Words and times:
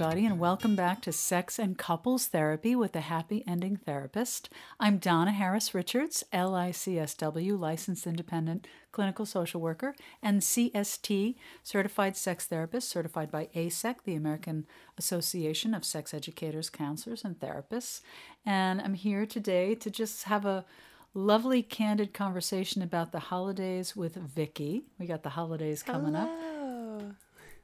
everybody, 0.00 0.26
and 0.26 0.38
welcome 0.38 0.76
back 0.76 1.02
to 1.02 1.10
Sex 1.10 1.58
and 1.58 1.76
Couples 1.76 2.28
Therapy 2.28 2.76
with 2.76 2.92
the 2.92 3.00
Happy 3.00 3.42
Ending 3.48 3.76
Therapist. 3.76 4.48
I'm 4.78 4.98
Donna 4.98 5.32
Harris 5.32 5.74
Richards, 5.74 6.22
LICSW, 6.32 7.58
licensed 7.58 8.06
independent 8.06 8.68
clinical 8.92 9.26
social 9.26 9.60
worker, 9.60 9.96
and 10.22 10.40
CST, 10.40 11.34
certified 11.64 12.16
sex 12.16 12.46
therapist, 12.46 12.88
certified 12.88 13.32
by 13.32 13.48
AASECT, 13.56 14.04
the 14.04 14.14
American 14.14 14.68
Association 14.96 15.74
of 15.74 15.84
Sex 15.84 16.14
Educators, 16.14 16.70
Counselors, 16.70 17.24
and 17.24 17.40
Therapists. 17.40 18.00
And 18.46 18.80
I'm 18.80 18.94
here 18.94 19.26
today 19.26 19.74
to 19.74 19.90
just 19.90 20.24
have 20.24 20.46
a 20.46 20.64
lovely, 21.12 21.60
candid 21.60 22.14
conversation 22.14 22.82
about 22.82 23.10
the 23.10 23.18
holidays 23.18 23.96
with 23.96 24.14
Vicky. 24.14 24.84
We 24.96 25.06
got 25.06 25.24
the 25.24 25.30
holidays 25.30 25.82
coming 25.82 26.14
up. 26.14 26.30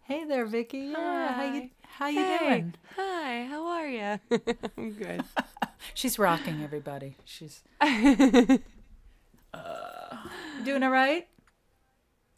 Hey 0.04 0.24
there, 0.24 0.44
Vicky. 0.46 0.92
Yeah, 0.92 1.32
how 1.34 1.42
you 1.54 1.70
how 1.82 2.08
you 2.08 2.24
Hey. 2.24 2.38
doing? 2.38 2.74
Hi, 2.96 3.44
how 3.48 3.66
are 3.66 3.88
you? 3.88 4.18
I'm 4.76 4.92
good. 4.92 5.24
She's 5.94 6.18
rocking 6.18 6.62
everybody. 6.62 7.16
She's 7.24 7.62
uh, 7.80 8.58
doing 10.62 10.82
all 10.82 10.90
right. 10.90 11.26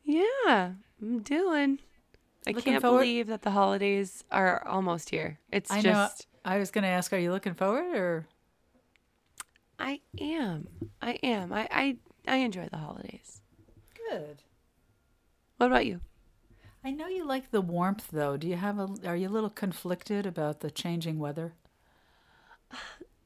yeah, 0.04 0.72
I'm 1.02 1.20
doing. 1.22 1.78
I 2.46 2.50
Looking 2.52 2.74
can't 2.74 2.82
forward- 2.82 3.00
believe 3.00 3.26
that 3.28 3.42
the 3.42 3.50
holidays 3.50 4.22
are 4.30 4.64
almost 4.66 5.10
here. 5.10 5.38
It's 5.50 5.70
I 5.72 5.76
know. 5.80 5.82
just 5.92 6.26
I 6.44 6.58
was 6.58 6.70
going 6.70 6.82
to 6.82 6.88
ask, 6.88 7.12
are 7.12 7.18
you 7.18 7.32
looking 7.32 7.54
forward 7.54 7.96
or? 7.96 8.26
I 9.78 10.00
am. 10.20 10.68
I 11.02 11.12
am. 11.22 11.52
I, 11.52 11.68
I 11.72 11.96
I 12.28 12.36
enjoy 12.36 12.68
the 12.70 12.78
holidays. 12.78 13.40
Good. 14.10 14.42
What 15.56 15.66
about 15.66 15.86
you? 15.86 16.00
I 16.86 16.92
know 16.92 17.08
you 17.08 17.26
like 17.26 17.50
the 17.50 17.60
warmth, 17.60 18.06
though. 18.12 18.36
Do 18.36 18.46
you 18.46 18.54
have 18.54 18.78
a? 18.78 18.88
Are 19.04 19.16
you 19.16 19.28
a 19.28 19.36
little 19.36 19.50
conflicted 19.50 20.24
about 20.24 20.60
the 20.60 20.70
changing 20.70 21.18
weather? 21.18 21.54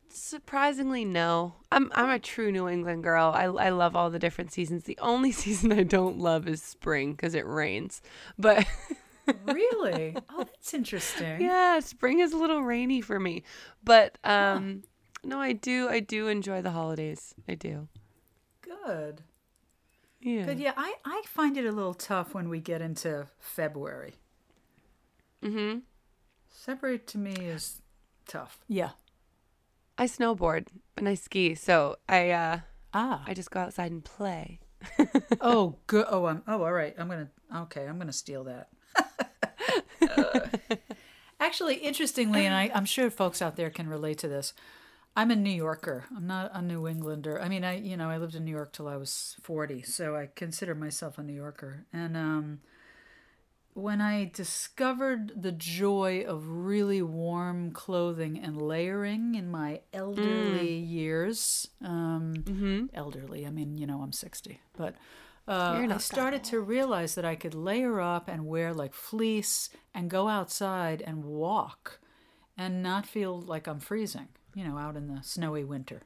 Surprisingly, 0.08 1.04
no. 1.04 1.56
I'm 1.70 1.92
I'm 1.94 2.08
a 2.08 2.18
true 2.18 2.50
New 2.50 2.70
England 2.70 3.02
girl. 3.02 3.30
I 3.34 3.44
I 3.44 3.68
love 3.68 3.94
all 3.94 4.08
the 4.08 4.18
different 4.18 4.50
seasons. 4.50 4.84
The 4.84 4.96
only 5.02 5.30
season 5.44 5.72
I 5.72 5.82
don't 5.82 6.18
love 6.18 6.48
is 6.48 6.62
spring 6.62 7.12
because 7.12 7.34
it 7.34 7.46
rains. 7.46 8.00
But 8.38 8.66
really? 9.44 10.16
Oh, 10.30 10.44
that's 10.44 10.72
interesting. 10.72 11.42
yeah, 11.42 11.80
spring 11.80 12.20
is 12.20 12.32
a 12.32 12.38
little 12.38 12.62
rainy 12.62 13.02
for 13.02 13.20
me. 13.20 13.42
But 13.84 14.16
um 14.24 14.84
no, 15.22 15.38
I 15.38 15.52
do 15.52 15.86
I 15.90 16.00
do 16.00 16.28
enjoy 16.28 16.62
the 16.62 16.70
holidays. 16.70 17.34
I 17.46 17.56
do. 17.56 17.88
Good. 18.62 19.22
Yeah. 20.20 20.44
Good. 20.44 20.60
Yeah, 20.60 20.74
I 20.76 20.94
I 21.04 21.22
find 21.26 21.56
it 21.56 21.64
a 21.66 21.72
little 21.72 21.94
tough 21.94 22.34
when 22.34 22.48
we 22.48 22.60
get 22.60 22.82
into 22.82 23.26
February. 23.38 24.14
Mhm. 25.42 25.82
February 26.48 26.98
to 26.98 27.18
me 27.18 27.32
is 27.32 27.80
tough. 28.26 28.58
Yeah. 28.68 28.90
I 29.96 30.04
snowboard 30.06 30.68
and 30.96 31.08
I 31.08 31.14
ski, 31.14 31.54
so 31.54 31.96
I 32.08 32.30
uh 32.30 32.60
Ah. 32.92 33.22
I 33.26 33.34
just 33.34 33.50
go 33.50 33.60
outside 33.60 33.92
and 33.92 34.04
play. 34.04 34.60
oh, 35.40 35.76
good. 35.86 36.06
Oh, 36.08 36.26
I'm. 36.26 36.42
Oh, 36.48 36.62
all 36.64 36.72
right. 36.72 36.94
I'm 36.98 37.08
gonna. 37.08 37.30
Okay, 37.54 37.86
I'm 37.86 37.98
gonna 37.98 38.12
steal 38.12 38.44
that. 38.44 38.68
Actually, 41.40 41.76
interestingly, 41.76 42.44
and 42.44 42.54
I, 42.54 42.70
I'm 42.74 42.84
sure 42.84 43.10
folks 43.10 43.40
out 43.40 43.56
there 43.56 43.70
can 43.70 43.88
relate 43.88 44.18
to 44.18 44.28
this. 44.28 44.52
I'm 45.16 45.30
a 45.30 45.36
New 45.36 45.50
Yorker. 45.50 46.04
I'm 46.16 46.26
not 46.26 46.50
a 46.54 46.62
New 46.62 46.86
Englander. 46.86 47.40
I 47.40 47.48
mean, 47.48 47.64
I 47.64 47.78
you 47.78 47.96
know 47.96 48.08
I 48.10 48.18
lived 48.18 48.34
in 48.34 48.44
New 48.44 48.50
York 48.52 48.72
till 48.72 48.88
I 48.88 48.96
was 48.96 49.36
40, 49.42 49.82
so 49.82 50.16
I 50.16 50.28
consider 50.34 50.74
myself 50.74 51.18
a 51.18 51.22
New 51.22 51.34
Yorker. 51.34 51.84
And 51.92 52.16
um, 52.16 52.60
when 53.74 54.00
I 54.00 54.30
discovered 54.32 55.32
the 55.42 55.52
joy 55.52 56.24
of 56.26 56.46
really 56.48 57.02
warm 57.02 57.70
clothing 57.72 58.38
and 58.38 58.60
layering 58.60 59.34
in 59.34 59.50
my 59.50 59.80
elderly 59.92 60.74
years, 60.74 61.68
um, 61.84 62.44
elderly, 62.94 63.46
I 63.46 63.50
mean, 63.50 63.76
you 63.78 63.86
know, 63.86 64.00
I'm 64.02 64.12
60, 64.12 64.60
but 64.76 64.94
uh, 65.48 65.72
I 65.90 65.98
started 65.98 66.44
to 66.44 66.60
realize 66.60 67.14
that 67.16 67.24
I 67.24 67.34
could 67.34 67.54
layer 67.54 68.00
up 68.00 68.28
and 68.28 68.46
wear 68.46 68.72
like 68.72 68.94
fleece 68.94 69.70
and 69.94 70.08
go 70.10 70.28
outside 70.28 71.02
and 71.02 71.24
walk 71.24 71.98
and 72.56 72.82
not 72.82 73.06
feel 73.06 73.40
like 73.40 73.66
I'm 73.66 73.80
freezing, 73.80 74.28
you 74.54 74.64
know, 74.64 74.76
out 74.78 74.96
in 74.96 75.06
the 75.08 75.22
snowy 75.22 75.64
winter. 75.64 76.02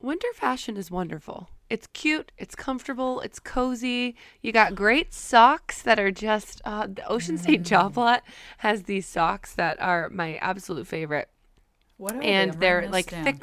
Winter 0.00 0.28
fashion 0.34 0.76
is 0.76 0.90
wonderful. 0.90 1.50
It's 1.68 1.86
cute, 1.88 2.32
it's 2.38 2.54
comfortable, 2.56 3.20
it's 3.20 3.38
cozy. 3.38 4.16
You 4.40 4.50
got 4.50 4.74
great 4.74 5.12
socks 5.12 5.82
that 5.82 6.00
are 6.00 6.10
just 6.10 6.60
uh, 6.64 6.86
the 6.86 7.06
Ocean 7.06 7.36
State 7.38 7.62
Job 7.62 7.96
Lot 7.96 8.22
has 8.58 8.84
these 8.84 9.06
socks 9.06 9.54
that 9.54 9.80
are 9.80 10.08
my 10.08 10.36
absolute 10.36 10.86
favorite. 10.86 11.28
What 11.96 12.16
are 12.16 12.22
and 12.22 12.54
they? 12.54 12.56
they're 12.58 12.88
like 12.88 13.10
down. 13.10 13.24
thick 13.24 13.42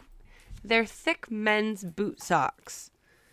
they're 0.63 0.85
thick 0.85 1.29
men's 1.31 1.83
boot 1.83 2.21
socks. 2.21 2.89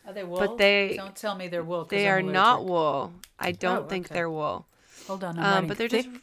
Are 0.07 0.13
they 0.13 0.23
wool? 0.23 0.37
but 0.39 0.59
they- 0.59 0.95
don't 0.97 1.17
tell 1.17 1.35
me 1.35 1.49
they're 1.49 1.65
wool. 1.65 1.87
They 1.87 2.07
I'm 2.07 2.15
are 2.19 2.23
not 2.23 2.65
wool. 2.67 3.15
I 3.39 3.53
don't 3.53 3.87
Oh, 3.87 3.89
think 3.89 4.07
okay. 4.07 4.15
they're 4.15 4.31
wool. 4.31 4.67
Hold 5.09 5.25
on, 5.25 5.39
Um, 5.39 5.67
but 5.67 5.79
they're 5.79 5.89
thick, 5.89 6.05
just 6.05 6.19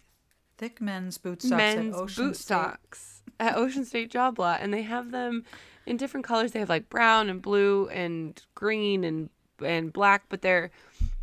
thick 0.57 0.79
men's 0.79 1.17
boot 1.17 1.41
socks 1.41 1.49
men's 1.57 1.95
boot 2.15 2.35
State. 2.35 2.37
socks 2.37 3.10
at 3.39 3.55
Ocean 3.55 3.85
State 3.85 4.11
Job 4.11 4.37
Lot, 4.39 4.59
and 4.61 4.73
they 4.73 4.83
have 4.83 5.11
them 5.11 5.43
in 5.85 5.97
different 5.97 6.25
colors. 6.25 6.51
They 6.51 6.59
have 6.59 6.69
like 6.69 6.89
brown 6.89 7.29
and 7.29 7.41
blue 7.41 7.87
and 7.89 8.41
green 8.55 9.03
and 9.03 9.29
and 9.63 9.91
black, 9.93 10.23
but 10.29 10.41
they're 10.41 10.71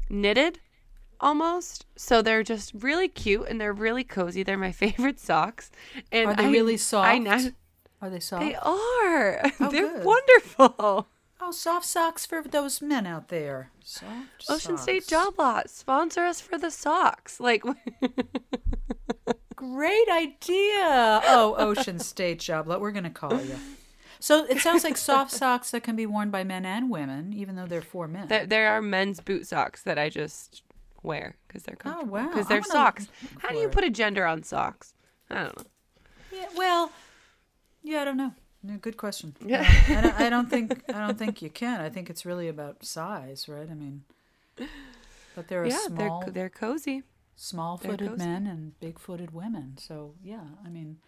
knitted 0.09 0.61
almost. 1.21 1.87
So 1.97 2.23
they're 2.23 2.43
just 2.45 2.73
really 2.75 3.09
cute 3.09 3.47
and 3.49 3.61
they're 3.61 3.73
really 3.73 4.05
cozy. 4.05 4.43
They're 4.43 4.57
my 4.57 4.73
favorite 4.85 5.19
socks. 5.21 5.71
And 6.13 6.31
Are 6.31 6.35
they 6.37 6.45
I- 6.47 6.51
really 6.51 6.75
I 6.75 6.77
soft? 6.77 7.21
na- 7.23 7.41
Are 8.01 8.11
they 8.11 8.21
soft? 8.21 8.45
they 8.45 8.55
are. 8.55 9.43
Oh, 9.61 9.71
they're 9.71 9.89
good. 9.93 10.05
wonderful. 10.05 11.07
Oh, 11.41 11.51
soft 11.53 11.87
socks 11.87 12.27
for 12.27 12.43
those 12.43 12.81
men 12.83 13.07
out 13.07 13.29
there. 13.29 13.71
Soft 13.83 14.45
Ocean 14.49 14.77
State 14.79 15.05
socks. 15.05 15.25
Job 15.25 15.35
Lot 15.39 15.71
sponsor 15.71 16.21
us 16.25 16.41
for 16.41 16.59
the 16.59 16.71
socks. 16.71 17.39
Like 17.41 17.63
Great 19.75 20.09
idea. 20.09 21.21
Oh, 21.25 21.55
Ocean 21.59 21.99
State 21.99 22.41
Job 22.41 22.69
Lot. 22.69 22.81
We're 22.81 22.93
going 22.93 23.05
to 23.05 23.11
call 23.11 23.41
you. 23.43 23.57
So 24.21 24.45
it 24.47 24.59
sounds 24.61 24.85
like 24.85 24.97
soft 24.97 25.31
socks 25.43 25.71
that 25.71 25.83
can 25.83 25.97
be 25.97 26.07
worn 26.07 26.31
by 26.31 26.45
men 26.45 26.65
and 26.65 26.91
women, 26.91 27.33
even 27.33 27.57
though 27.57 27.67
they're 27.67 27.83
for 27.83 28.09
men. 28.09 28.29
there, 28.29 28.47
there 28.47 28.69
are 28.69 28.83
men's 28.83 29.21
boot 29.21 29.47
socks 29.47 29.83
that 29.83 29.99
I 29.99 30.09
just 30.09 30.63
wear 31.03 31.37
because 31.47 31.63
they're 31.63 31.77
Oh, 31.85 32.05
wow. 32.05 32.29
Because 32.29 32.49
they're 32.49 32.63
socks. 32.63 33.09
How 33.39 33.51
do 33.51 33.57
you 33.57 33.69
put 33.69 33.85
a 33.85 33.91
gender 33.91 34.27
on 34.27 34.43
socks? 34.43 34.95
I 35.31 35.35
don't 35.35 35.57
know. 35.57 35.65
Yeah, 36.33 36.47
well, 36.57 36.93
yeah, 37.83 38.03
I 38.03 38.05
don't 38.05 38.17
know. 38.17 38.33
Good 38.81 38.97
question. 38.97 39.35
Yeah. 39.45 39.65
I, 39.89 40.01
don't, 40.01 40.21
I 40.21 40.31
don't 40.31 40.51
think 40.51 40.83
I 40.89 41.07
don't 41.07 41.17
think 41.17 41.41
you 41.41 41.49
can. 41.49 41.81
I 41.81 41.89
think 41.89 42.11
it's 42.11 42.27
really 42.27 42.49
about 42.49 42.85
size, 42.85 43.49
right? 43.49 43.69
I 43.71 43.75
mean, 43.75 44.03
but 45.37 45.47
they're 45.49 45.65
yeah, 45.65 45.79
small 45.87 46.21
they're 46.23 46.33
they're 46.33 46.51
cozy. 46.51 47.05
Small-footed 47.41 48.19
men 48.19 48.47
and 48.47 48.79
big-footed 48.81 49.33
women. 49.33 49.77
So 49.79 50.15
yeah, 50.23 50.41
I 50.65 50.69
mean, 50.69 50.99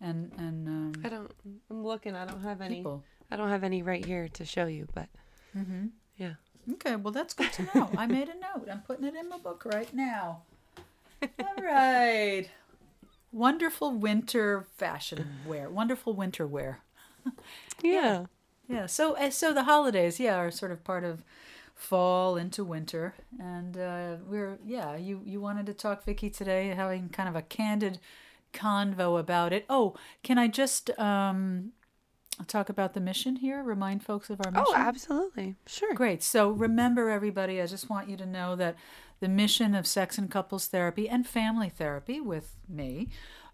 and 0.00 0.32
and 0.38 0.68
um, 0.68 0.92
I 1.04 1.08
don't. 1.08 1.30
I'm 1.70 1.84
looking. 1.84 2.14
I 2.14 2.24
don't 2.24 2.42
have 2.42 2.60
any. 2.60 2.76
people. 2.76 3.02
I 3.30 3.36
don't 3.36 3.48
have 3.48 3.64
any 3.64 3.82
right 3.82 4.04
here 4.04 4.28
to 4.28 4.44
show 4.44 4.66
you, 4.66 4.86
but 4.94 5.08
Mm-hmm. 5.56 5.86
yeah. 6.16 6.34
Okay, 6.74 6.96
well 6.96 7.12
that's 7.12 7.34
good 7.34 7.52
to 7.54 7.62
know. 7.74 7.90
I 7.98 8.06
made 8.06 8.28
a 8.28 8.34
note. 8.34 8.68
I'm 8.70 8.80
putting 8.80 9.04
it 9.04 9.14
in 9.16 9.28
my 9.28 9.38
book 9.38 9.64
right 9.66 9.92
now. 9.92 10.42
All 11.22 11.62
right. 11.62 12.48
Wonderful 13.32 13.92
winter 13.92 14.66
fashion 14.76 15.26
wear. 15.46 15.68
Wonderful 15.70 16.14
winter 16.14 16.46
wear. 16.46 16.80
Yeah. 17.82 18.26
Yeah. 18.68 18.86
So 18.86 19.16
uh, 19.16 19.30
so 19.30 19.52
the 19.52 19.64
holidays, 19.64 20.20
yeah, 20.20 20.36
are 20.36 20.50
sort 20.52 20.70
of 20.72 20.84
part 20.84 21.02
of 21.04 21.22
fall 21.74 22.36
into 22.36 22.64
winter, 22.64 23.14
and 23.38 23.76
uh, 23.76 24.16
we're 24.26 24.58
yeah. 24.64 24.96
You 24.96 25.22
you 25.24 25.40
wanted 25.40 25.66
to 25.66 25.74
talk, 25.74 26.04
Vicky, 26.04 26.30
today, 26.30 26.68
having 26.68 27.08
kind 27.08 27.28
of 27.28 27.36
a 27.36 27.42
candid 27.42 27.98
convo 28.52 29.18
about 29.18 29.52
it. 29.52 29.64
Oh, 29.68 29.94
can 30.22 30.38
I 30.38 30.48
just 30.48 30.90
um 30.98 31.72
talk 32.46 32.68
about 32.68 32.94
the 32.94 33.00
mission 33.00 33.36
here? 33.36 33.62
Remind 33.62 34.02
folks 34.02 34.30
of 34.30 34.40
our 34.44 34.50
mission. 34.50 34.66
Oh, 34.68 34.74
absolutely. 34.74 35.56
Sure. 35.66 35.94
Great. 35.94 36.22
So 36.22 36.50
remember, 36.50 37.10
everybody, 37.10 37.60
I 37.60 37.66
just 37.66 37.90
want 37.90 38.08
you 38.08 38.16
to 38.16 38.26
know 38.26 38.56
that 38.56 38.76
the 39.20 39.28
mission 39.28 39.74
of 39.74 39.86
sex 39.86 40.18
and 40.18 40.30
couples 40.30 40.66
therapy 40.66 41.08
and 41.08 41.26
family 41.26 41.68
therapy 41.68 42.20
with 42.20 42.56
me 42.68 43.08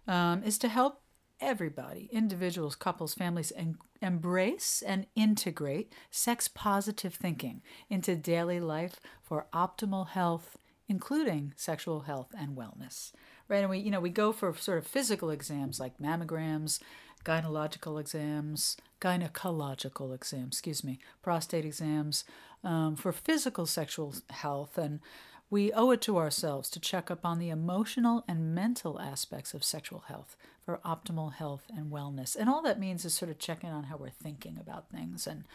um, 0.07 0.43
is 0.43 0.57
to 0.59 0.67
help 0.67 1.01
everybody, 1.41 2.09
individuals, 2.11 2.75
couples, 2.75 3.13
families, 3.13 3.51
en- 3.55 3.77
embrace 4.01 4.83
and 4.85 5.05
integrate 5.15 5.93
sex 6.09 6.47
positive 6.47 7.13
thinking 7.13 7.61
into 7.89 8.15
daily 8.15 8.59
life 8.59 8.99
for 9.21 9.47
optimal 9.53 10.09
health, 10.09 10.57
including 10.87 11.53
sexual 11.55 12.01
health 12.01 12.33
and 12.37 12.57
wellness. 12.57 13.11
Right, 13.47 13.61
and 13.61 13.69
we, 13.69 13.79
you 13.79 13.89
know, 13.89 13.99
we 13.99 14.11
go 14.11 14.31
for 14.31 14.53
sort 14.55 14.77
of 14.77 14.85
physical 14.85 15.31
exams 15.31 15.79
like 15.79 15.97
mammograms, 15.97 16.79
gynecological 17.25 17.99
exams, 17.99 18.77
gynecological 19.01 20.13
exams, 20.13 20.55
excuse 20.55 20.83
me, 20.83 20.99
prostate 21.21 21.65
exams 21.65 22.23
um, 22.63 22.95
for 22.95 23.11
physical 23.11 23.65
sexual 23.65 24.13
health, 24.29 24.77
and 24.77 24.99
we 25.49 25.71
owe 25.73 25.91
it 25.91 26.01
to 26.01 26.17
ourselves 26.17 26.69
to 26.69 26.79
check 26.79 27.09
up 27.09 27.25
on 27.25 27.39
the 27.39 27.49
emotional 27.49 28.23
and 28.27 28.53
mental 28.53 28.99
aspects 28.99 29.53
of 29.53 29.63
sexual 29.63 30.01
health 30.07 30.35
for 30.63 30.79
optimal 30.85 31.33
health 31.33 31.63
and 31.75 31.91
wellness. 31.91 32.35
And 32.35 32.47
all 32.47 32.61
that 32.61 32.79
means 32.79 33.03
is 33.03 33.13
sort 33.13 33.31
of 33.31 33.39
checking 33.39 33.69
on 33.69 33.85
how 33.85 33.97
we're 33.97 34.09
thinking 34.09 34.57
about 34.59 34.91
things. 34.91 35.25
And, 35.25 35.45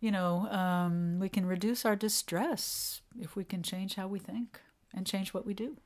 you 0.00 0.10
know, 0.10 0.48
um, 0.50 1.18
we 1.18 1.28
can 1.28 1.44
reduce 1.44 1.84
our 1.84 1.96
distress 1.96 3.02
if 3.20 3.36
we 3.36 3.44
can 3.44 3.62
change 3.62 3.96
how 3.96 4.08
we 4.08 4.18
think 4.18 4.60
and 4.94 5.06
change 5.06 5.34
what 5.34 5.44
we 5.44 5.52
do. 5.52 5.76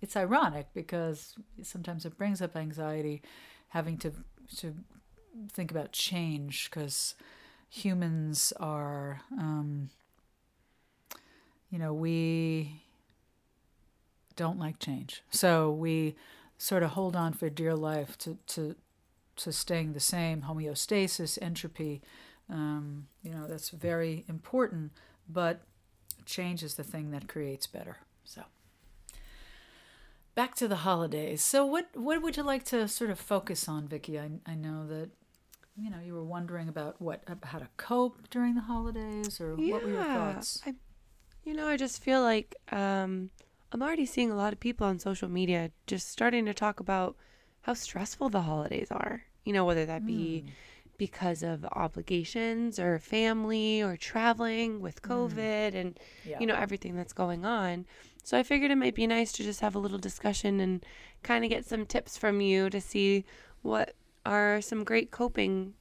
It's 0.00 0.16
ironic 0.16 0.68
because 0.72 1.34
sometimes 1.62 2.06
it 2.06 2.16
brings 2.16 2.40
up 2.40 2.56
anxiety 2.56 3.20
having 3.68 3.98
to 3.98 4.12
to 4.58 4.74
think 5.52 5.70
about 5.70 5.92
change 5.92 6.70
because 6.70 7.14
humans 7.68 8.52
are 8.58 9.20
um, 9.32 9.90
you 11.70 11.78
know, 11.78 11.92
we 11.92 12.82
don't 14.36 14.58
like 14.58 14.78
change. 14.78 15.22
So 15.30 15.70
we 15.70 16.16
sort 16.56 16.82
of 16.82 16.90
hold 16.90 17.16
on 17.16 17.32
for 17.32 17.50
dear 17.50 17.74
life 17.74 18.16
to, 18.18 18.38
to, 18.48 18.76
to 19.36 19.52
staying 19.52 19.92
the 19.92 20.00
same, 20.00 20.42
homeostasis, 20.42 21.38
entropy. 21.40 22.02
Um, 22.50 23.08
you 23.22 23.30
know, 23.30 23.46
that's 23.46 23.70
very 23.70 24.24
important, 24.28 24.92
but 25.28 25.60
change 26.24 26.62
is 26.62 26.74
the 26.74 26.84
thing 26.84 27.10
that 27.10 27.28
creates 27.28 27.66
better. 27.66 27.98
So 28.24 28.42
back 30.38 30.54
to 30.54 30.68
the 30.68 30.76
holidays. 30.76 31.42
So 31.42 31.66
what 31.66 31.88
what 31.94 32.22
would 32.22 32.36
you 32.36 32.44
like 32.44 32.64
to 32.66 32.86
sort 32.86 33.10
of 33.10 33.18
focus 33.18 33.68
on, 33.68 33.88
Vicki? 33.88 34.20
I, 34.20 34.30
I 34.46 34.54
know 34.54 34.86
that 34.86 35.10
you 35.76 35.90
know 35.90 35.98
you 36.04 36.14
were 36.14 36.22
wondering 36.22 36.68
about 36.68 37.02
what 37.02 37.22
how 37.42 37.58
to 37.58 37.68
cope 37.76 38.30
during 38.30 38.54
the 38.54 38.60
holidays, 38.60 39.40
or 39.40 39.56
yeah, 39.58 39.72
what 39.72 39.82
were 39.82 39.90
your 39.90 40.04
thoughts? 40.04 40.62
I 40.64 40.74
you 41.48 41.54
know, 41.54 41.66
I 41.66 41.78
just 41.78 42.02
feel 42.02 42.20
like 42.20 42.54
um, 42.72 43.30
I'm 43.72 43.82
already 43.82 44.04
seeing 44.04 44.30
a 44.30 44.36
lot 44.36 44.52
of 44.52 44.60
people 44.60 44.86
on 44.86 44.98
social 44.98 45.30
media 45.30 45.70
just 45.86 46.10
starting 46.10 46.44
to 46.44 46.52
talk 46.52 46.78
about 46.78 47.16
how 47.62 47.72
stressful 47.72 48.28
the 48.28 48.42
holidays 48.42 48.88
are. 48.90 49.22
You 49.46 49.54
know, 49.54 49.64
whether 49.64 49.86
that 49.86 50.04
be 50.04 50.44
mm. 50.44 50.50
because 50.98 51.42
of 51.42 51.64
obligations 51.72 52.78
or 52.78 52.98
family 52.98 53.80
or 53.80 53.96
traveling 53.96 54.82
with 54.82 55.00
hmm. 55.02 55.10
COVID 55.10 55.72
mm. 55.72 55.74
and, 55.74 56.00
yeah. 56.26 56.36
you 56.38 56.46
know, 56.46 56.54
everything 56.54 56.94
that's 56.96 57.14
going 57.14 57.46
on. 57.46 57.86
So 58.24 58.36
I 58.36 58.42
figured 58.42 58.70
it 58.70 58.76
might 58.76 58.94
be 58.94 59.06
nice 59.06 59.32
to 59.32 59.42
just 59.42 59.60
have 59.60 59.74
a 59.74 59.78
little 59.78 59.96
discussion 59.96 60.60
and 60.60 60.84
kind 61.22 61.44
of 61.46 61.50
get 61.50 61.64
some 61.64 61.86
tips 61.86 62.18
from 62.18 62.42
you 62.42 62.68
to 62.68 62.78
see 62.78 63.24
what 63.62 63.94
are 64.26 64.60
some 64.60 64.84
great 64.84 65.10
coping 65.10 65.72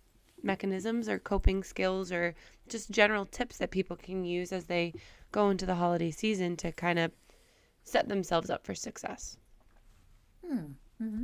mechanisms 0.42 1.10
or 1.10 1.20
coping 1.20 1.62
skills 1.62 2.10
or 2.10 2.36
just 2.70 2.90
general 2.90 3.26
tips 3.26 3.58
that 3.58 3.72
people 3.72 3.98
can 3.98 4.24
use 4.24 4.54
as 4.54 4.66
they 4.66 4.94
go 5.38 5.52
into 5.52 5.68
the 5.68 5.76
holiday 5.76 6.10
season 6.10 6.58
to 6.58 6.72
kind 6.72 6.98
of 6.98 7.12
set 7.84 8.10
themselves 8.10 8.50
up 8.50 8.66
for 8.66 8.74
success. 8.74 9.38
Hmm. 10.44 10.74
Mm-hmm. 11.00 11.24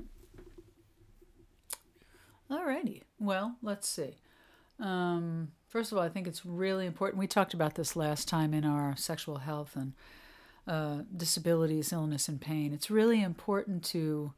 All 2.51 2.63
righty. 2.63 3.01
Well, 3.19 3.56
let's 3.63 3.89
see. 3.89 4.18
Um, 4.80 5.54
first 5.68 5.92
of 5.92 5.98
all, 5.98 6.04
I 6.04 6.10
think 6.10 6.27
it's 6.27 6.45
really 6.45 6.86
important. 6.86 7.18
We 7.18 7.25
talked 7.25 7.56
about 7.56 7.74
this 7.74 7.95
last 7.95 8.27
time 8.27 8.54
in 8.54 8.65
our 8.65 8.95
sexual 8.95 9.38
health 9.38 9.75
and 9.75 9.94
uh, 10.68 11.06
disabilities, 11.18 11.92
illness, 11.92 12.30
and 12.30 12.39
pain. 12.39 12.71
It's 12.71 12.92
really 12.92 13.24
important 13.24 13.83
to 13.86 14.33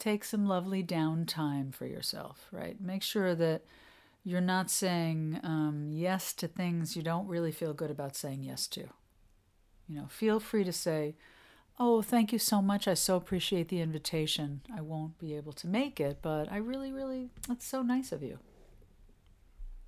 take 0.00 0.24
some 0.24 0.46
lovely 0.48 0.82
downtime 0.82 1.72
for 1.72 1.86
yourself, 1.86 2.48
right? 2.50 2.80
Make 2.80 3.04
sure 3.04 3.36
that 3.36 3.62
you're 4.24 4.40
not 4.40 4.68
saying 4.68 5.38
um, 5.44 5.90
yes 5.92 6.32
to 6.32 6.48
things 6.48 6.96
you 6.96 7.04
don't 7.04 7.28
really 7.28 7.52
feel 7.52 7.72
good 7.72 7.90
about 7.92 8.16
saying 8.16 8.42
yes 8.42 8.66
to. 8.66 8.88
You 9.88 9.96
know, 9.96 10.06
feel 10.08 10.40
free 10.40 10.64
to 10.64 10.72
say, 10.72 11.14
Oh, 11.78 12.02
thank 12.02 12.32
you 12.32 12.38
so 12.38 12.60
much. 12.60 12.86
I 12.86 12.94
so 12.94 13.16
appreciate 13.16 13.68
the 13.68 13.80
invitation. 13.80 14.60
I 14.74 14.82
won't 14.82 15.18
be 15.18 15.34
able 15.34 15.52
to 15.54 15.66
make 15.66 16.00
it, 16.00 16.18
but 16.22 16.52
I 16.52 16.58
really, 16.58 16.92
really, 16.92 17.30
that's 17.48 17.66
so 17.66 17.82
nice 17.82 18.12
of 18.12 18.22
you. 18.22 18.38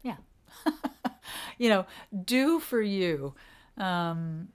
Yeah. 0.03 0.17
you 1.59 1.69
know, 1.69 1.87
do 2.25 2.59
for 2.59 2.81
you. 2.81 3.35
Um, 3.77 4.49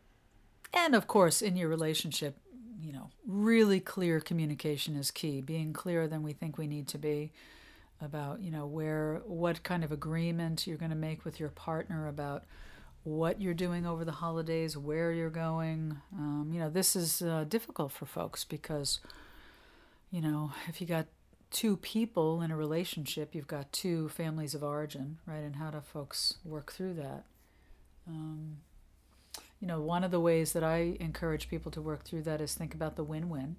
and 0.74 0.96
of 0.96 1.08
course, 1.08 1.42
in 1.42 1.56
your 1.56 1.70
relationship, 1.70 2.38
you 2.82 2.94
know, 2.94 3.10
really 3.26 3.80
clear 3.80 4.20
communication 4.20 4.96
is 4.96 5.12
key. 5.12 5.42
Being 5.42 5.74
clearer 5.74 6.08
than 6.08 6.24
we 6.24 6.34
think 6.34 6.58
we 6.58 6.68
need 6.68 6.88
to 6.90 6.98
be 6.98 7.32
about, 8.02 8.42
you 8.42 8.52
know, 8.52 8.66
where, 8.66 9.22
what 9.26 9.64
kind 9.64 9.84
of 9.84 9.92
agreement 9.92 10.66
you're 10.66 10.78
going 10.78 10.92
to 10.92 10.96
make 10.96 11.26
with 11.26 11.40
your 11.40 11.50
partner 11.50 12.08
about 12.08 12.46
what 13.10 13.42
you're 13.42 13.54
doing 13.54 13.86
over 13.86 14.06
the 14.06 14.12
holidays, 14.12 14.78
where 14.78 15.12
you're 15.12 15.30
going. 15.30 15.98
Um, 16.14 16.52
you 16.54 16.60
know, 16.60 16.70
this 16.70 16.96
is 16.96 17.22
uh, 17.22 17.46
difficult 17.48 17.92
for 17.92 18.06
folks 18.06 18.44
because, 18.44 19.00
you 20.12 20.22
know, 20.22 20.52
if 20.68 20.80
you 20.80 20.88
got 20.88 21.08
two 21.52 21.78
people 21.78 22.42
in 22.42 22.52
a 22.52 22.56
relationship, 22.56 23.34
you've 23.34 23.48
got 23.48 23.72
two 23.72 24.10
families 24.10 24.54
of 24.54 24.64
origin, 24.64 25.18
right? 25.26 25.44
And 25.44 25.56
how 25.56 25.72
do 25.72 25.82
folks 25.82 26.36
work 26.46 26.72
through 26.72 26.94
that? 26.96 27.24
Um, 28.08 28.58
you 29.60 29.68
know, 29.68 29.82
one 29.82 30.04
of 30.04 30.12
the 30.12 30.20
ways 30.20 30.54
that 30.54 30.64
I 30.64 30.96
encourage 31.00 31.50
people 31.50 31.72
to 31.72 31.82
work 31.82 32.06
through 32.06 32.22
that 32.24 32.42
is 32.42 32.54
think 32.54 32.74
about 32.74 32.96
the 32.96 33.04
win 33.04 33.30
win. 33.30 33.56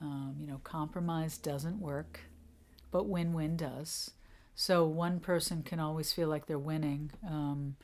Um, 0.00 0.36
you 0.38 0.46
know, 0.46 0.60
compromise 0.62 1.38
doesn't 1.38 1.80
work, 1.80 2.20
but 2.90 3.08
win 3.08 3.32
win 3.32 3.56
does. 3.56 4.10
So 4.54 4.86
one 4.86 5.20
person 5.20 5.62
can 5.62 5.80
always 5.80 6.12
feel 6.12 6.28
like 6.28 6.46
they're 6.46 6.58
winning. 6.58 7.10
Um, 7.26 7.76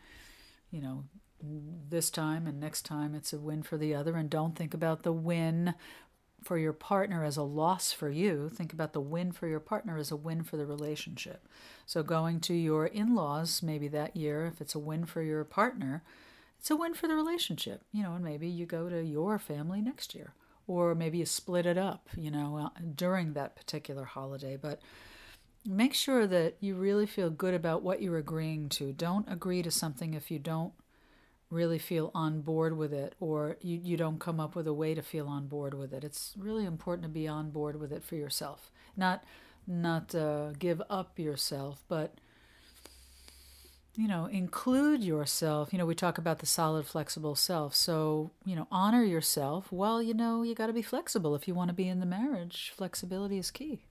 you 0.73 0.81
know, 0.81 1.05
this 1.89 2.11
time 2.11 2.47
and 2.47 2.59
next 2.59 2.83
time 2.83 3.15
it's 3.15 3.33
a 3.33 3.39
win 3.39 3.63
for 3.63 3.77
the 3.77 3.95
other. 3.95 4.17
And 4.17 4.29
don't 4.31 4.57
think 4.57 4.75
about 4.75 5.03
the 5.03 5.13
win 5.13 5.75
for 6.43 6.59
your 6.59 6.73
partner 6.73 7.25
as 7.25 7.37
a 7.37 7.43
loss 7.43 7.93
for 7.93 8.11
you. 8.11 8.49
Think 8.49 8.73
about 8.73 8.93
the 8.93 9.01
win 9.01 9.31
for 9.33 9.47
your 9.47 9.61
partner 9.61 9.97
as 9.99 10.11
a 10.11 10.17
win 10.17 10.43
for 10.43 10.57
the 10.57 10.67
relationship. 10.67 11.47
So, 11.87 12.03
going 12.03 12.41
to 12.41 12.55
your 12.55 12.87
in 12.87 13.15
laws 13.15 13.63
maybe 13.63 13.89
that 13.89 14.17
year, 14.17 14.47
if 14.47 14.61
it's 14.61 14.75
a 14.75 14.81
win 14.81 15.05
for 15.05 15.23
your 15.23 15.45
partner, 15.45 16.03
it's 16.59 16.71
a 16.71 16.77
win 16.77 16.95
for 16.95 17.07
the 17.07 17.15
relationship. 17.15 17.83
You 17.93 18.03
know, 18.03 18.15
and 18.15 18.25
maybe 18.25 18.49
you 18.49 18.67
go 18.67 18.89
to 18.89 19.03
your 19.03 19.39
family 19.39 19.81
next 19.81 20.15
year. 20.15 20.35
Or 20.69 20.95
maybe 20.95 21.19
you 21.19 21.27
split 21.27 21.67
it 21.67 21.77
up, 21.77 22.09
you 22.17 22.31
know, 22.31 22.57
uh, 22.57 22.81
during 22.95 23.33
that 23.33 23.57
particular 23.57 24.05
holiday. 24.05 24.57
But 24.57 24.81
make 25.65 25.95
sure 25.95 26.27
that 26.27 26.57
you 26.61 26.75
really 26.75 27.07
feel 27.07 27.31
good 27.31 27.55
about 27.55 27.83
what 27.83 28.03
you're 28.03 28.19
agreeing 28.19 28.69
to. 28.71 28.93
Don't 28.93 29.31
agree 29.31 29.63
to 29.63 29.71
something 29.71 30.15
if 30.15 30.31
you 30.31 30.39
don't 30.39 30.73
really 31.51 31.79
feel 31.79 32.11
on 32.15 32.41
board 32.41 32.77
with 32.77 32.93
it 32.93 33.15
or 33.21 33.57
you, 33.61 33.79
you 33.83 33.97
don't 33.97 34.19
come 34.19 34.41
up 34.41 34.57
with 34.57 34.67
a 34.67 34.73
way 34.73 34.95
to 34.95 35.03
feel 35.03 35.29
on 35.29 35.47
board 35.47 35.75
with 35.75 35.93
it. 35.93 36.03
It's 36.03 36.33
really 36.37 36.65
important 36.65 37.05
to 37.05 37.09
be 37.09 37.29
on 37.29 37.51
board 37.51 37.79
with 37.79 37.93
it 37.93 38.03
for 38.03 38.17
yourself. 38.17 38.71
Not 38.97 39.25
not 39.67 40.15
uh, 40.15 40.53
give 40.59 40.83
up 40.91 41.19
yourself, 41.19 41.85
but 41.89 42.15
you 43.95 44.09
know, 44.09 44.27
include 44.27 45.05
yourself. 45.05 45.73
You 45.73 45.79
know, 45.79 45.87
we 45.87 45.95
talk 45.95 46.19
about 46.19 46.39
the 46.39 46.47
solid, 46.47 46.87
flexible 46.87 47.35
self. 47.35 47.75
So, 47.75 48.31
you 48.45 48.57
know, 48.57 48.67
honor 48.73 49.05
yourself. 49.05 49.71
Well, 49.71 50.03
you 50.03 50.15
know, 50.15 50.43
you 50.43 50.55
got 50.55 50.69
to 50.69 50.73
be 50.73 50.83
flexible 50.83 51.35
if 51.35 51.47
you 51.47 51.55
want 51.55 51.69
to 51.69 51.75
be 51.75 51.89
in 51.89 52.01
the 52.01 52.07
marriage. 52.07 52.73
Flexibility 52.75 53.39
is 53.39 53.51
key. 53.51 53.85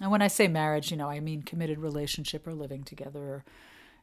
And 0.00 0.10
when 0.10 0.22
I 0.22 0.28
say 0.28 0.48
marriage, 0.48 0.90
you 0.90 0.96
know, 0.96 1.08
I 1.08 1.20
mean 1.20 1.42
committed 1.42 1.78
relationship 1.78 2.46
or 2.46 2.54
living 2.54 2.84
together 2.84 3.20
or 3.20 3.44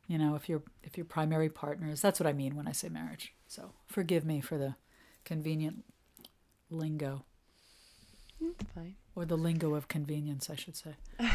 you 0.07 0.17
know, 0.17 0.35
if 0.35 0.47
you're 0.47 0.61
if 0.83 0.97
you're 0.97 1.05
primary 1.05 1.49
partners, 1.49 2.01
that's 2.01 2.19
what 2.19 2.27
I 2.27 2.33
mean 2.33 2.55
when 2.55 2.67
I 2.67 2.71
say 2.71 2.89
marriage. 2.89 3.33
So, 3.47 3.71
forgive 3.87 4.23
me 4.23 4.39
for 4.39 4.57
the 4.57 4.75
convenient 5.23 5.83
lingo. 6.69 7.25
That's 8.39 8.71
fine. 8.73 8.95
Or 9.15 9.25
the 9.25 9.37
lingo 9.37 9.73
of 9.73 9.87
convenience, 9.87 10.49
I 10.49 10.55
should 10.55 10.75
say. 10.75 10.95
um, 11.19 11.29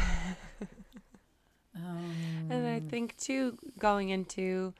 and 2.49 2.67
I 2.67 2.79
think 2.79 3.17
too 3.17 3.57
going 3.77 4.09
into 4.09 4.73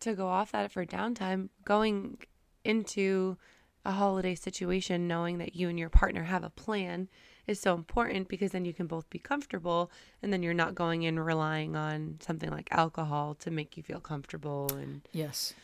to 0.00 0.14
go 0.14 0.28
off 0.28 0.52
that 0.52 0.70
for 0.70 0.84
downtime, 0.84 1.48
going 1.64 2.18
into 2.64 3.38
a 3.84 3.92
holiday 3.92 4.34
situation 4.34 5.08
knowing 5.08 5.38
that 5.38 5.56
you 5.56 5.68
and 5.68 5.78
your 5.78 5.88
partner 5.88 6.24
have 6.24 6.44
a 6.44 6.50
plan 6.50 7.08
is 7.52 7.60
so 7.60 7.74
important 7.74 8.26
because 8.26 8.50
then 8.50 8.64
you 8.64 8.72
can 8.72 8.86
both 8.86 9.08
be 9.10 9.18
comfortable 9.18 9.90
and 10.22 10.32
then 10.32 10.42
you're 10.42 10.54
not 10.54 10.74
going 10.74 11.04
in 11.04 11.20
relying 11.20 11.76
on 11.76 12.18
something 12.20 12.50
like 12.50 12.68
alcohol 12.72 13.34
to 13.34 13.50
make 13.50 13.76
you 13.76 13.82
feel 13.82 14.00
comfortable 14.00 14.72
and 14.74 15.02
yes. 15.12 15.54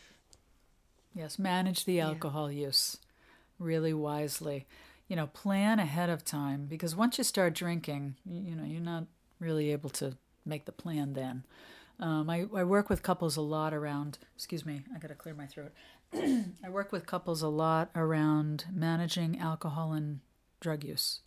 Yes 1.13 1.37
manage 1.37 1.83
the 1.83 1.99
alcohol 1.99 2.49
yeah. 2.49 2.67
use 2.67 2.97
really 3.57 3.93
wisely. 3.93 4.65
You 5.09 5.15
know 5.15 5.27
plan 5.27 5.79
ahead 5.79 6.09
of 6.09 6.23
time 6.23 6.67
because 6.69 6.95
once 6.95 7.17
you 7.17 7.23
start 7.23 7.53
drinking 7.55 8.15
you, 8.25 8.51
you 8.51 8.55
know 8.55 8.63
you're 8.63 8.79
not 8.79 9.05
really 9.39 9.71
able 9.71 9.89
to 9.91 10.15
make 10.45 10.65
the 10.65 10.71
plan 10.71 11.13
then. 11.13 11.43
Um, 11.99 12.29
I, 12.29 12.45
I 12.55 12.63
work 12.63 12.89
with 12.89 13.03
couples 13.03 13.35
a 13.35 13.41
lot 13.41 13.73
around 13.73 14.19
excuse 14.33 14.65
me 14.65 14.83
i 14.95 14.99
gotta 14.99 15.15
clear 15.15 15.35
my 15.35 15.47
throat. 15.47 15.73
I 16.13 16.69
work 16.69 16.91
with 16.91 17.05
couples 17.05 17.41
a 17.41 17.49
lot 17.49 17.89
around 17.95 18.65
managing 18.71 19.37
alcohol 19.39 19.93
and 19.93 20.21
drug 20.61 20.83
use 20.83 21.19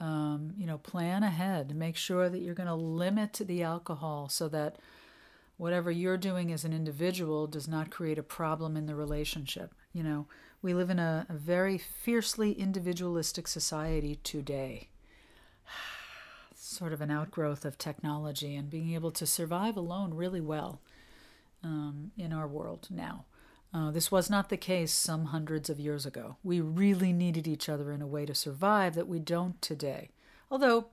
um, 0.00 0.52
you 0.56 0.66
know, 0.66 0.78
plan 0.78 1.22
ahead. 1.22 1.74
Make 1.74 1.96
sure 1.96 2.28
that 2.28 2.40
you're 2.40 2.54
going 2.54 2.68
to 2.68 2.74
limit 2.74 3.40
the 3.44 3.62
alcohol 3.62 4.28
so 4.28 4.48
that 4.48 4.76
whatever 5.56 5.90
you're 5.90 6.16
doing 6.16 6.52
as 6.52 6.64
an 6.64 6.72
individual 6.72 7.46
does 7.46 7.68
not 7.68 7.90
create 7.90 8.18
a 8.18 8.22
problem 8.22 8.76
in 8.76 8.86
the 8.86 8.94
relationship. 8.94 9.74
You 9.92 10.04
know, 10.04 10.26
we 10.62 10.72
live 10.72 10.90
in 10.90 10.98
a, 10.98 11.26
a 11.28 11.34
very 11.34 11.78
fiercely 11.78 12.52
individualistic 12.52 13.48
society 13.48 14.18
today. 14.22 14.88
Sort 16.54 16.92
of 16.92 17.00
an 17.00 17.10
outgrowth 17.10 17.64
of 17.64 17.78
technology 17.78 18.54
and 18.54 18.70
being 18.70 18.94
able 18.94 19.10
to 19.12 19.26
survive 19.26 19.76
alone 19.76 20.14
really 20.14 20.40
well 20.40 20.80
um, 21.64 22.12
in 22.16 22.32
our 22.32 22.46
world 22.46 22.86
now. 22.90 23.24
Uh, 23.72 23.90
this 23.90 24.10
was 24.10 24.30
not 24.30 24.48
the 24.48 24.56
case 24.56 24.92
some 24.92 25.26
hundreds 25.26 25.68
of 25.68 25.78
years 25.78 26.06
ago. 26.06 26.36
We 26.42 26.60
really 26.60 27.12
needed 27.12 27.46
each 27.46 27.68
other 27.68 27.92
in 27.92 28.00
a 28.00 28.06
way 28.06 28.24
to 28.24 28.34
survive 28.34 28.94
that 28.94 29.08
we 29.08 29.18
don't 29.18 29.60
today. 29.60 30.10
Although 30.50 30.86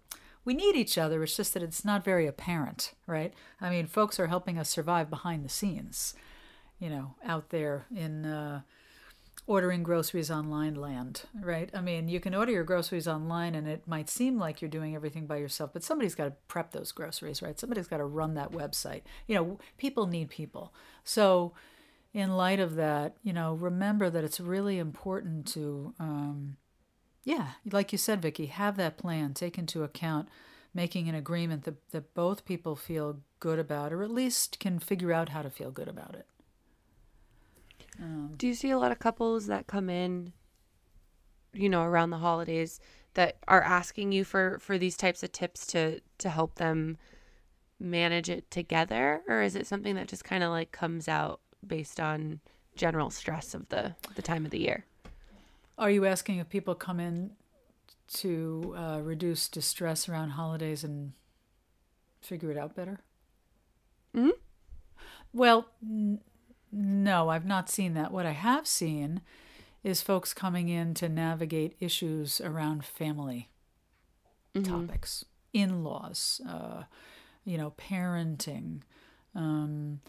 we 0.44 0.54
need 0.54 0.76
each 0.76 0.98
other, 0.98 1.24
it's 1.24 1.38
just 1.38 1.54
that 1.54 1.64
it's 1.64 1.86
not 1.86 2.04
very 2.04 2.28
apparent, 2.28 2.94
right? 3.08 3.34
I 3.62 3.70
mean, 3.70 3.88
folks 3.88 4.20
are 4.20 4.28
helping 4.28 4.58
us 4.60 4.70
survive 4.70 5.10
behind 5.10 5.46
the 5.46 5.50
scenes, 5.50 6.16
you 6.78 6.90
know, 6.90 7.16
out 7.26 7.50
there 7.50 7.86
in 7.96 8.26
uh, 8.26 8.62
ordering 9.48 9.82
groceries 9.84 10.30
online 10.30 10.76
land, 10.76 11.24
right? 11.40 11.70
I 11.74 11.82
mean, 11.82 12.10
you 12.10 12.20
can 12.20 12.36
order 12.36 12.52
your 12.52 12.64
groceries 12.64 13.08
online 13.08 13.56
and 13.56 13.68
it 13.68 13.88
might 13.88 14.10
seem 14.10 14.38
like 14.38 14.62
you're 14.62 14.70
doing 14.70 14.96
everything 14.96 15.28
by 15.28 15.38
yourself, 15.38 15.72
but 15.72 15.84
somebody's 15.84 16.16
got 16.16 16.26
to 16.26 16.34
prep 16.48 16.72
those 16.72 16.92
groceries, 16.92 17.42
right? 17.42 17.60
Somebody's 17.60 17.88
got 17.88 17.98
to 17.98 18.06
run 18.06 18.34
that 18.36 18.52
website. 18.52 19.02
You 19.28 19.36
know, 19.36 19.60
people 19.78 20.08
need 20.08 20.30
people. 20.30 20.74
So, 21.04 21.54
in 22.16 22.38
light 22.38 22.62
of 22.62 22.76
that, 22.76 23.18
you 23.24 23.34
know, 23.34 23.54
remember 23.54 24.10
that 24.10 24.24
it's 24.24 24.40
really 24.40 24.80
important 24.80 25.46
to, 25.46 25.94
um, 26.00 26.56
yeah, 27.26 27.50
like 27.70 27.92
you 27.92 27.98
said, 27.98 28.22
Vicki, 28.22 28.46
have 28.46 28.78
that 28.78 28.98
plan, 28.98 29.34
take 29.34 29.58
into 29.58 29.84
account 29.84 30.30
making 30.74 31.10
an 31.10 31.16
agreement 31.16 31.66
that, 31.66 31.90
that 31.92 32.14
both 32.14 32.46
people 32.46 32.74
feel 32.74 33.20
good 33.42 33.60
about, 33.60 33.92
or 33.92 34.02
at 34.02 34.10
least 34.10 34.62
can 34.62 34.80
figure 34.80 35.12
out 35.12 35.30
how 35.30 35.42
to 35.42 35.50
feel 35.50 35.72
good 35.72 35.90
about 35.90 36.16
it. 36.16 36.26
Um, 38.02 38.34
Do 38.38 38.48
you 38.48 38.54
see 38.54 38.70
a 38.70 38.80
lot 38.80 38.94
of 38.94 39.00
couples 39.00 39.48
that 39.48 39.68
come 39.68 39.90
in, 39.90 40.32
you 41.54 41.68
know, 41.68 41.84
around 41.84 42.12
the 42.12 42.20
holidays 42.20 42.80
that 43.16 43.40
are 43.46 43.62
asking 43.62 44.14
you 44.14 44.24
for 44.24 44.58
for 44.60 44.78
these 44.78 44.96
types 44.96 45.22
of 45.22 45.32
tips 45.34 45.68
to 45.68 46.02
to 46.18 46.30
help 46.30 46.56
them 46.56 46.98
manage 47.80 48.30
it 48.30 48.50
together, 48.52 49.22
or 49.28 49.42
is 49.42 49.56
it 49.56 49.68
something 49.68 49.96
that 49.96 50.08
just 50.08 50.26
kind 50.26 50.44
of 50.44 50.50
like 50.50 50.72
comes 50.74 51.08
out 51.08 51.40
based 51.66 52.00
on 52.00 52.40
general 52.76 53.10
stress 53.10 53.54
of 53.54 53.70
the 53.70 53.96
the 54.16 54.22
time 54.22 54.46
of 54.46 54.52
the 54.52 54.60
year. 54.60 54.86
Are 55.78 55.90
you 55.90 56.06
asking 56.06 56.40
if 56.40 56.50
people 56.50 56.76
come 56.76 57.00
in 57.00 57.32
to 58.08 58.76
uh, 58.78 59.00
reduce 59.02 59.48
distress 59.48 60.08
around 60.08 60.32
holidays 60.32 60.84
and 60.84 61.14
figure 62.22 62.52
it 62.52 62.58
out 62.58 62.76
better? 62.76 63.00
Hmm. 64.14 64.30
Well, 65.34 65.68
n- 65.84 66.22
no, 66.72 67.30
I've 67.30 67.46
not 67.46 67.70
seen 67.70 67.94
that. 67.96 68.12
What 68.12 68.26
I 68.26 68.32
have 68.32 68.68
seen 68.68 69.22
is 69.84 70.02
folks 70.02 70.34
coming 70.34 70.70
in 70.70 70.94
to 70.96 71.10
navigate 71.10 71.76
issues 71.80 72.42
around 72.42 72.86
family 72.86 73.50
mm-hmm. 74.56 74.88
topics, 74.88 75.26
in 75.54 75.84
laws, 75.84 76.42
uh, 76.48 76.84
you 77.44 77.58
know, 77.58 77.74
parenting. 77.78 78.82
Um, 79.36 80.00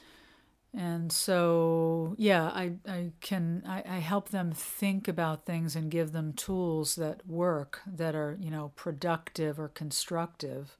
and 0.76 1.10
so 1.10 2.14
yeah 2.18 2.44
i, 2.54 2.72
I 2.86 3.12
can 3.20 3.62
I, 3.66 3.82
I 3.88 3.98
help 3.98 4.28
them 4.28 4.52
think 4.52 5.08
about 5.08 5.46
things 5.46 5.74
and 5.74 5.90
give 5.90 6.12
them 6.12 6.34
tools 6.34 6.96
that 6.96 7.26
work 7.26 7.80
that 7.86 8.14
are 8.14 8.36
you 8.40 8.50
know 8.50 8.72
productive 8.76 9.58
or 9.58 9.68
constructive. 9.68 10.76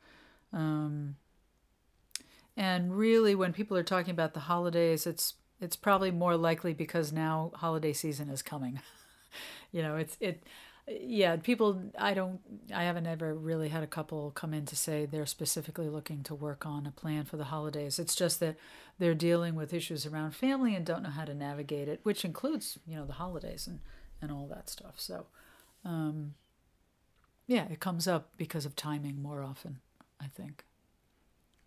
Um, 0.53 1.17
and 2.57 2.97
really 2.97 3.35
when 3.35 3.53
people 3.53 3.76
are 3.76 3.83
talking 3.83 4.12
about 4.12 4.35
the 4.35 4.41
holidays 4.41 5.07
it's 5.07 5.35
it's 5.61 5.76
probably 5.76 6.11
more 6.11 6.37
likely 6.37 6.75
because 6.75 7.12
now 7.12 7.50
holiday 7.55 7.93
season 7.93 8.29
is 8.29 8.43
coming. 8.43 8.81
You 9.73 9.83
know 9.83 9.97
it's 9.97 10.17
it 10.21 10.45
yeah, 10.88 11.37
people, 11.37 11.83
I 11.99 12.14
don't, 12.14 12.40
I 12.73 12.85
haven't 12.85 13.07
ever 13.07 13.35
really 13.35 13.71
had 13.71 13.83
a 13.83 13.88
couple 13.88 14.31
come 14.31 14.55
in 14.55 14.66
to 14.66 14.76
say 14.76 15.05
they're 15.05 15.26
specifically 15.26 15.88
looking 15.88 16.23
to 16.25 16.35
work 16.35 16.64
on 16.64 16.87
a 16.87 16.93
plan 16.93 17.25
for 17.25 17.37
the 17.37 17.45
holidays. 17.45 17.99
It's 17.99 18.14
just 18.14 18.38
that 18.40 18.57
they're 18.99 19.14
dealing 19.14 19.57
with 19.57 19.75
issues 19.75 20.07
around 20.07 20.37
family 20.37 20.76
and 20.76 20.87
don't 20.87 21.02
know 21.02 21.11
how 21.11 21.25
to 21.25 21.35
navigate 21.35 21.88
it, 21.88 22.00
which 22.05 22.25
includes, 22.25 22.78
you 22.87 22.95
know, 22.95 23.05
the 23.05 23.14
holidays 23.14 23.66
and, 23.66 23.81
and 24.23 24.31
all 24.31 24.47
that 24.47 24.71
stuff. 24.71 24.95
So, 24.99 25.26
um, 25.85 26.35
yeah, 27.49 27.66
it 27.69 27.81
comes 27.81 28.07
up 28.07 28.31
because 28.37 28.64
of 28.64 28.76
timing 28.76 29.21
more 29.21 29.43
often, 29.43 29.81
I 30.21 30.26
think. 30.26 30.64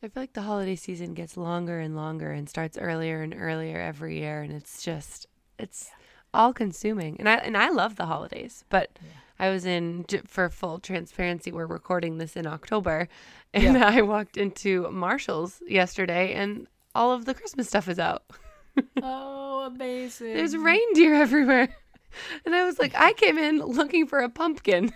I 0.01 0.07
feel 0.07 0.23
like 0.23 0.33
the 0.33 0.43
holiday 0.43 0.77
season 0.77 1.13
gets 1.13 1.35
longer 1.35 1.81
and 1.81 1.93
longer 1.93 2.31
and 2.31 2.47
starts 2.47 2.77
earlier 2.77 3.21
and 3.21 3.35
earlier 3.38 3.81
every 3.81 4.19
year. 4.19 4.41
And 4.43 4.53
it's 4.53 4.81
just, 4.81 5.27
it's, 5.57 5.89
yeah 5.89 6.05
all 6.33 6.53
consuming. 6.53 7.17
And 7.19 7.27
I 7.27 7.36
and 7.36 7.57
I 7.57 7.69
love 7.69 7.95
the 7.95 8.05
holidays, 8.05 8.63
but 8.69 8.89
yeah. 9.01 9.09
I 9.39 9.50
was 9.50 9.65
in 9.65 10.05
for 10.27 10.50
full 10.50 10.79
transparency. 10.79 11.51
We're 11.51 11.65
recording 11.65 12.17
this 12.17 12.36
in 12.36 12.45
October, 12.45 13.07
and 13.53 13.75
yeah. 13.75 13.88
I 13.88 14.01
walked 14.01 14.38
into 14.38 14.89
Marshalls 14.91 15.62
yesterday, 15.67 16.33
and 16.33 16.67
all 16.93 17.12
of 17.12 17.25
the 17.25 17.33
Christmas 17.33 17.67
stuff 17.67 17.88
is 17.88 18.00
out. 18.00 18.24
oh, 19.01 19.63
amazing! 19.65 20.33
There's 20.33 20.55
reindeer 20.55 21.15
everywhere, 21.15 21.75
and 22.45 22.55
I 22.55 22.65
was 22.65 22.79
like, 22.79 22.93
I 22.95 23.13
came 23.13 23.38
in 23.38 23.59
looking 23.59 24.07
for 24.07 24.19
a 24.19 24.29
pumpkin, 24.29 24.91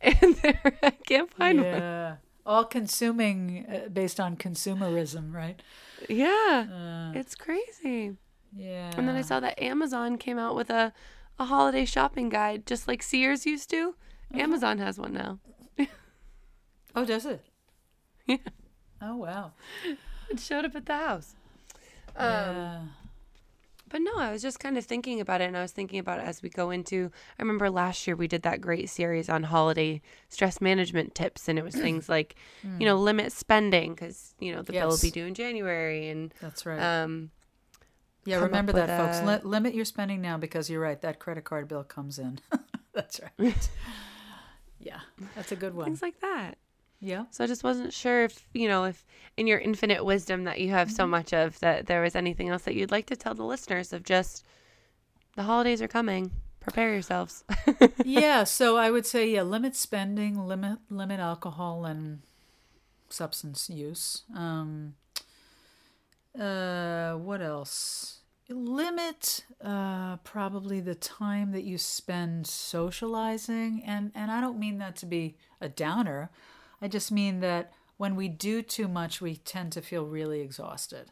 and 0.00 0.34
there 0.36 0.78
I 0.82 0.90
can't 0.90 1.32
find 1.32 1.60
yeah. 1.60 2.08
one. 2.08 2.18
All 2.46 2.64
consuming 2.64 3.64
uh, 3.66 3.88
based 3.88 4.20
on 4.20 4.36
consumerism, 4.36 5.32
right? 5.32 5.62
Yeah, 6.10 7.12
uh, 7.14 7.18
it's 7.18 7.34
crazy. 7.34 8.16
Yeah. 8.56 8.92
And 8.96 9.08
then 9.08 9.16
I 9.16 9.22
saw 9.22 9.40
that 9.40 9.60
Amazon 9.60 10.18
came 10.18 10.38
out 10.38 10.54
with 10.54 10.70
a, 10.70 10.92
a 11.38 11.44
holiday 11.46 11.84
shopping 11.84 12.28
guide, 12.28 12.66
just 12.66 12.86
like 12.86 13.02
Sears 13.02 13.46
used 13.46 13.70
to. 13.70 13.94
Uh-huh. 14.32 14.40
Amazon 14.40 14.78
has 14.78 14.98
one 14.98 15.12
now. 15.12 15.38
oh, 16.94 17.04
does 17.04 17.26
it? 17.26 17.44
Yeah. 18.26 18.38
Oh, 19.02 19.16
wow. 19.16 19.52
It 20.30 20.40
showed 20.40 20.64
up 20.64 20.74
at 20.74 20.86
the 20.86 20.96
house. 20.96 21.34
Um, 22.16 22.26
yeah. 22.26 22.80
But 23.90 24.00
no, 24.00 24.16
I 24.16 24.32
was 24.32 24.42
just 24.42 24.58
kind 24.58 24.78
of 24.78 24.84
thinking 24.84 25.20
about 25.20 25.40
it, 25.40 25.44
and 25.44 25.56
I 25.56 25.62
was 25.62 25.72
thinking 25.72 25.98
about 25.98 26.18
it 26.18 26.24
as 26.24 26.42
we 26.42 26.48
go 26.48 26.70
into. 26.70 27.12
I 27.38 27.42
remember 27.42 27.70
last 27.70 28.06
year 28.06 28.16
we 28.16 28.26
did 28.26 28.42
that 28.42 28.60
great 28.60 28.88
series 28.88 29.28
on 29.28 29.42
holiday 29.44 30.00
stress 30.30 30.60
management 30.60 31.14
tips, 31.14 31.48
and 31.48 31.58
it 31.58 31.62
was 31.62 31.74
things 31.74 32.08
like, 32.08 32.34
mm. 32.66 32.80
you 32.80 32.86
know, 32.86 32.96
limit 32.96 33.30
spending 33.30 33.94
because 33.94 34.34
you 34.40 34.52
know 34.52 34.62
the 34.62 34.72
yes. 34.72 34.80
bill 34.80 34.88
will 34.88 34.98
be 35.00 35.10
due 35.10 35.26
in 35.26 35.34
January, 35.34 36.08
and 36.08 36.32
that's 36.40 36.64
right. 36.64 36.80
Um, 36.80 37.30
yeah, 38.24 38.40
remember 38.40 38.72
that, 38.72 38.98
folks. 38.98 39.18
L- 39.18 39.48
limit 39.48 39.74
your 39.74 39.84
spending 39.84 40.20
now 40.20 40.36
because 40.36 40.70
you're 40.70 40.80
right. 40.80 41.00
That 41.00 41.18
credit 41.18 41.44
card 41.44 41.68
bill 41.68 41.84
comes 41.84 42.18
in. 42.18 42.40
that's 42.92 43.20
right. 43.20 43.68
yeah, 44.78 45.00
that's 45.34 45.52
a 45.52 45.56
good 45.56 45.74
one. 45.74 45.86
Things 45.86 46.02
like 46.02 46.20
that. 46.20 46.56
Yeah. 47.00 47.24
So 47.30 47.44
I 47.44 47.46
just 47.46 47.64
wasn't 47.64 47.92
sure 47.92 48.24
if, 48.24 48.46
you 48.54 48.66
know, 48.66 48.84
if 48.84 49.04
in 49.36 49.46
your 49.46 49.58
infinite 49.58 50.04
wisdom 50.04 50.44
that 50.44 50.60
you 50.60 50.70
have 50.70 50.88
mm-hmm. 50.88 50.96
so 50.96 51.06
much 51.06 51.34
of, 51.34 51.58
that 51.60 51.86
there 51.86 52.00
was 52.00 52.16
anything 52.16 52.48
else 52.48 52.62
that 52.62 52.74
you'd 52.74 52.90
like 52.90 53.06
to 53.06 53.16
tell 53.16 53.34
the 53.34 53.44
listeners 53.44 53.92
of 53.92 54.04
just 54.04 54.44
the 55.36 55.42
holidays 55.42 55.82
are 55.82 55.88
coming. 55.88 56.30
Prepare 56.60 56.94
yourselves. 56.94 57.44
yeah. 58.04 58.44
So 58.44 58.78
I 58.78 58.90
would 58.90 59.04
say, 59.04 59.28
yeah, 59.28 59.42
limit 59.42 59.76
spending, 59.76 60.46
limit 60.46 60.78
limit 60.88 61.20
alcohol 61.20 61.84
and 61.84 62.22
substance 63.10 63.68
use. 63.68 64.22
Um, 64.34 64.94
uh, 66.38 67.14
what 67.14 67.40
else? 67.40 68.20
Limit 68.48 69.44
uh, 69.62 70.16
probably 70.18 70.80
the 70.80 70.94
time 70.94 71.52
that 71.52 71.64
you 71.64 71.78
spend 71.78 72.46
socializing, 72.46 73.82
and 73.86 74.12
and 74.14 74.30
I 74.30 74.40
don't 74.40 74.58
mean 74.58 74.78
that 74.78 74.96
to 74.96 75.06
be 75.06 75.36
a 75.60 75.68
downer. 75.68 76.30
I 76.82 76.88
just 76.88 77.10
mean 77.10 77.40
that 77.40 77.72
when 77.96 78.16
we 78.16 78.28
do 78.28 78.60
too 78.60 78.86
much, 78.86 79.20
we 79.20 79.36
tend 79.36 79.72
to 79.72 79.80
feel 79.80 80.04
really 80.04 80.40
exhausted, 80.40 81.10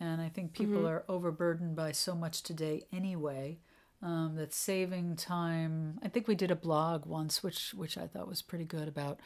and 0.00 0.20
I 0.20 0.28
think 0.28 0.54
people 0.54 0.78
mm-hmm. 0.78 0.88
are 0.88 1.04
overburdened 1.08 1.76
by 1.76 1.92
so 1.92 2.14
much 2.14 2.42
today 2.42 2.82
anyway. 2.92 3.58
Um, 4.02 4.34
that 4.36 4.52
saving 4.52 5.16
time. 5.16 5.98
I 6.02 6.08
think 6.08 6.28
we 6.28 6.34
did 6.34 6.50
a 6.50 6.56
blog 6.56 7.06
once, 7.06 7.42
which 7.42 7.72
which 7.74 7.96
I 7.96 8.06
thought 8.06 8.28
was 8.28 8.42
pretty 8.42 8.66
good 8.66 8.88
about 8.88 9.20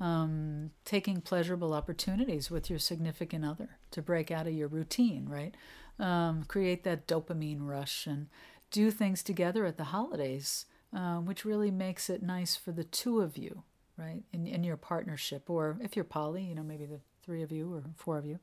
um, 0.00 0.70
taking 0.84 1.20
pleasurable 1.20 1.72
opportunities 1.72 2.50
with 2.50 2.68
your 2.68 2.78
significant 2.78 3.44
other 3.44 3.78
to 3.90 4.02
break 4.02 4.30
out 4.30 4.46
of 4.46 4.54
your 4.54 4.68
routine, 4.68 5.28
right? 5.28 5.54
Um, 5.98 6.44
create 6.44 6.84
that 6.84 7.06
dopamine 7.06 7.60
rush 7.60 8.06
and 8.06 8.28
do 8.70 8.90
things 8.90 9.22
together 9.22 9.66
at 9.66 9.76
the 9.76 9.84
holidays, 9.84 10.66
uh, 10.96 11.16
which 11.16 11.44
really 11.44 11.70
makes 11.70 12.10
it 12.10 12.22
nice 12.22 12.56
for 12.56 12.72
the 12.72 12.84
two 12.84 13.20
of 13.20 13.36
you, 13.36 13.62
right? 13.96 14.22
In, 14.32 14.46
in 14.46 14.64
your 14.64 14.76
partnership, 14.76 15.48
or 15.48 15.76
if 15.80 15.94
you're 15.94 16.04
poly, 16.04 16.42
you 16.42 16.54
know, 16.54 16.62
maybe 16.62 16.86
the 16.86 17.00
three 17.22 17.42
of 17.42 17.52
you 17.52 17.72
or 17.72 17.82
four 17.96 18.18
of 18.18 18.26
you. 18.26 18.38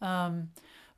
Um, 0.00 0.50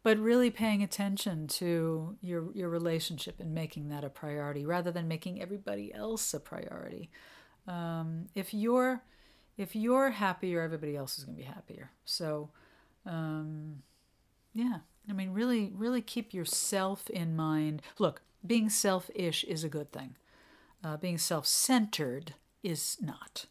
but 0.02 0.18
really 0.18 0.50
paying 0.50 0.82
attention 0.82 1.46
to 1.46 2.16
your 2.20 2.50
your 2.52 2.68
relationship 2.68 3.38
and 3.38 3.54
making 3.54 3.88
that 3.88 4.04
a 4.04 4.10
priority 4.10 4.66
rather 4.66 4.90
than 4.90 5.06
making 5.06 5.40
everybody 5.40 5.94
else 5.94 6.34
a 6.34 6.40
priority. 6.40 7.10
Um, 7.68 8.26
if 8.34 8.52
you're 8.52 9.02
if 9.62 9.74
you're 9.74 10.10
happier, 10.10 10.60
everybody 10.60 10.96
else 10.96 11.18
is 11.18 11.24
going 11.24 11.36
to 11.36 11.42
be 11.42 11.48
happier. 11.48 11.90
So, 12.04 12.50
um, 13.06 13.82
yeah, 14.52 14.78
I 15.08 15.12
mean, 15.12 15.30
really, 15.30 15.72
really 15.74 16.02
keep 16.02 16.34
yourself 16.34 17.08
in 17.08 17.34
mind. 17.34 17.80
Look, 17.98 18.22
being 18.44 18.68
selfish 18.68 19.44
is 19.44 19.64
a 19.64 19.68
good 19.68 19.92
thing. 19.92 20.16
Uh, 20.84 20.96
being 20.96 21.18
self 21.18 21.46
centered 21.46 22.34
is 22.62 22.98
not. 23.00 23.46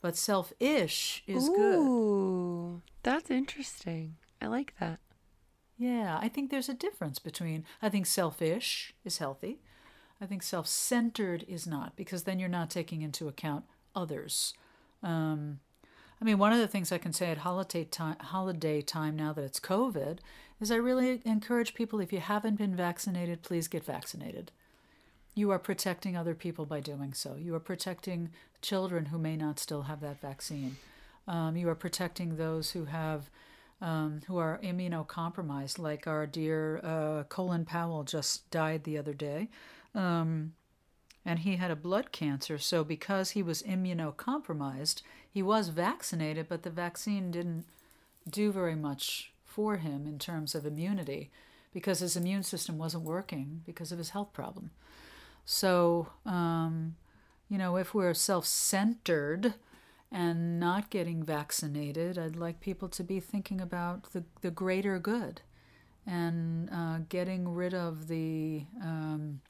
But 0.00 0.16
selfish 0.16 1.22
is 1.26 1.48
good. 1.48 1.78
Ooh, 1.78 2.82
that's 3.02 3.30
interesting. 3.30 4.16
I 4.42 4.48
like 4.48 4.74
that. 4.80 4.98
Yeah, 5.78 6.18
I 6.20 6.28
think 6.28 6.50
there's 6.50 6.68
a 6.68 6.74
difference 6.74 7.18
between, 7.18 7.64
I 7.80 7.88
think 7.88 8.06
selfish 8.06 8.92
is 9.04 9.18
healthy. 9.18 9.60
I 10.20 10.26
think 10.26 10.42
self 10.42 10.66
centered 10.66 11.44
is 11.48 11.66
not, 11.66 11.96
because 11.96 12.24
then 12.24 12.38
you're 12.38 12.48
not 12.48 12.70
taking 12.70 13.02
into 13.02 13.28
account 13.28 13.64
others. 13.94 14.54
Um, 15.04 15.60
I 16.20 16.24
mean, 16.24 16.38
one 16.38 16.52
of 16.52 16.58
the 16.58 16.66
things 16.68 16.90
I 16.90 16.98
can 16.98 17.12
say 17.12 17.30
at 17.30 17.38
holiday 17.38 17.84
time, 17.84 18.16
holiday 18.18 18.80
time 18.80 19.14
now 19.14 19.32
that 19.34 19.44
it's 19.44 19.60
COVID 19.60 20.18
is 20.60 20.70
I 20.70 20.76
really 20.76 21.20
encourage 21.24 21.74
people 21.74 22.00
if 22.00 22.12
you 22.12 22.20
haven't 22.20 22.56
been 22.56 22.74
vaccinated, 22.74 23.42
please 23.42 23.68
get 23.68 23.84
vaccinated. 23.84 24.50
You 25.34 25.50
are 25.50 25.58
protecting 25.58 26.16
other 26.16 26.34
people 26.34 26.64
by 26.64 26.80
doing 26.80 27.12
so. 27.12 27.36
You 27.36 27.54
are 27.54 27.60
protecting 27.60 28.30
children 28.62 29.06
who 29.06 29.18
may 29.18 29.36
not 29.36 29.58
still 29.58 29.82
have 29.82 30.00
that 30.00 30.20
vaccine. 30.20 30.76
Um, 31.28 31.56
you 31.56 31.68
are 31.68 31.74
protecting 31.74 32.36
those 32.36 32.70
who 32.70 32.86
have 32.86 33.30
um, 33.80 34.22
who 34.26 34.38
are 34.38 34.60
immunocompromised, 34.62 35.78
like 35.78 36.06
our 36.06 36.26
dear 36.26 36.80
uh, 36.82 37.24
Colin 37.24 37.66
Powell 37.66 38.04
just 38.04 38.48
died 38.50 38.84
the 38.84 38.96
other 38.96 39.12
day. 39.12 39.50
Um, 39.94 40.52
and 41.24 41.40
he 41.40 41.56
had 41.56 41.70
a 41.70 41.76
blood 41.76 42.12
cancer. 42.12 42.58
So, 42.58 42.84
because 42.84 43.30
he 43.30 43.42
was 43.42 43.62
immunocompromised, 43.62 45.02
he 45.30 45.42
was 45.42 45.68
vaccinated, 45.68 46.48
but 46.48 46.62
the 46.62 46.70
vaccine 46.70 47.30
didn't 47.30 47.64
do 48.28 48.52
very 48.52 48.74
much 48.74 49.32
for 49.44 49.76
him 49.76 50.06
in 50.06 50.18
terms 50.18 50.54
of 50.54 50.66
immunity 50.66 51.30
because 51.72 52.00
his 52.00 52.16
immune 52.16 52.42
system 52.42 52.78
wasn't 52.78 53.04
working 53.04 53.62
because 53.66 53.92
of 53.92 53.98
his 53.98 54.10
health 54.10 54.32
problem. 54.32 54.70
So, 55.44 56.08
um, 56.24 56.96
you 57.48 57.58
know, 57.58 57.76
if 57.76 57.94
we're 57.94 58.14
self 58.14 58.46
centered 58.46 59.54
and 60.10 60.58
not 60.58 60.90
getting 60.90 61.22
vaccinated, 61.22 62.18
I'd 62.18 62.36
like 62.36 62.60
people 62.60 62.88
to 62.90 63.02
be 63.02 63.20
thinking 63.20 63.60
about 63.60 64.12
the, 64.12 64.24
the 64.40 64.50
greater 64.50 64.98
good 64.98 65.42
and 66.06 66.70
uh, 66.70 66.98
getting 67.08 67.48
rid 67.48 67.74
of 67.74 68.08
the, 68.08 68.64
um, 68.82 69.40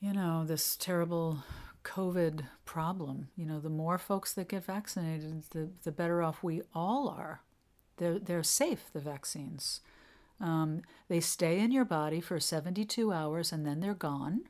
you 0.00 0.12
know, 0.12 0.44
this 0.44 0.76
terrible 0.76 1.44
COVID 1.84 2.46
problem. 2.64 3.28
You 3.36 3.46
know, 3.46 3.60
the 3.60 3.70
more 3.70 3.98
folks 3.98 4.32
that 4.34 4.48
get 4.48 4.64
vaccinated, 4.64 5.44
the, 5.50 5.70
the 5.84 5.92
better 5.92 6.22
off 6.22 6.42
we 6.42 6.62
all 6.74 7.08
are. 7.08 7.40
They're, 7.98 8.18
they're 8.18 8.42
safe, 8.42 8.90
the 8.92 9.00
vaccines. 9.00 9.80
Um, 10.40 10.82
they 11.08 11.20
stay 11.20 11.60
in 11.60 11.70
your 11.72 11.84
body 11.84 12.20
for 12.20 12.38
72 12.38 13.12
hours 13.12 13.52
and 13.52 13.66
then 13.66 13.80
they're 13.80 13.94
gone. 13.94 14.42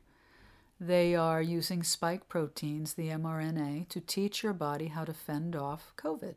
They 0.79 1.15
are 1.15 1.41
using 1.41 1.81
spike 1.81 2.27
proteins, 2.27 2.93
the 2.93 3.07
mRNA, 3.07 3.87
to 3.89 4.01
teach 4.01 4.43
your 4.43 4.53
body 4.53 4.87
how 4.87 5.05
to 5.05 5.13
fend 5.13 5.55
off 5.55 5.93
COVID. 5.97 6.35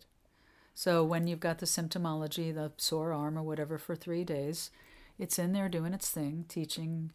So 0.74 1.04
when 1.04 1.26
you've 1.26 1.40
got 1.40 1.58
the 1.58 1.66
symptomology, 1.66 2.54
the 2.54 2.72
sore 2.76 3.12
arm 3.12 3.36
or 3.36 3.42
whatever 3.42 3.76
for 3.76 3.94
three 3.94 4.24
days, 4.24 4.70
it's 5.18 5.38
in 5.38 5.52
there 5.52 5.68
doing 5.68 5.92
its 5.92 6.10
thing, 6.10 6.46
teaching 6.48 7.12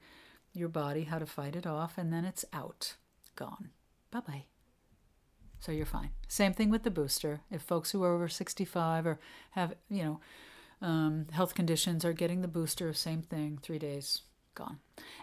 your 0.55 0.69
body 0.69 1.03
how 1.03 1.19
to 1.19 1.25
fight 1.25 1.55
it 1.55 1.67
off, 1.67 1.97
and 1.97 2.11
then 2.11 2.25
it's 2.25 2.45
out, 2.53 2.95
gone. 3.35 3.69
Bye 4.11 4.21
bye. 4.21 4.45
So 5.59 5.71
you're 5.71 5.85
fine. 5.85 6.11
Same 6.27 6.53
thing 6.53 6.69
with 6.69 6.83
the 6.83 6.91
booster. 6.91 7.41
If 7.49 7.61
folks 7.61 7.91
who 7.91 8.03
are 8.03 8.13
over 8.13 8.27
65 8.27 9.07
or 9.07 9.19
have, 9.51 9.73
you 9.89 10.03
know, 10.03 10.19
um, 10.81 11.27
health 11.31 11.55
conditions 11.55 12.05
are 12.05 12.13
getting 12.13 12.41
the 12.41 12.47
booster, 12.47 12.93
same 12.93 13.21
thing, 13.23 13.57
three 13.61 13.79
days, 13.79 14.21
gone. 14.53 14.79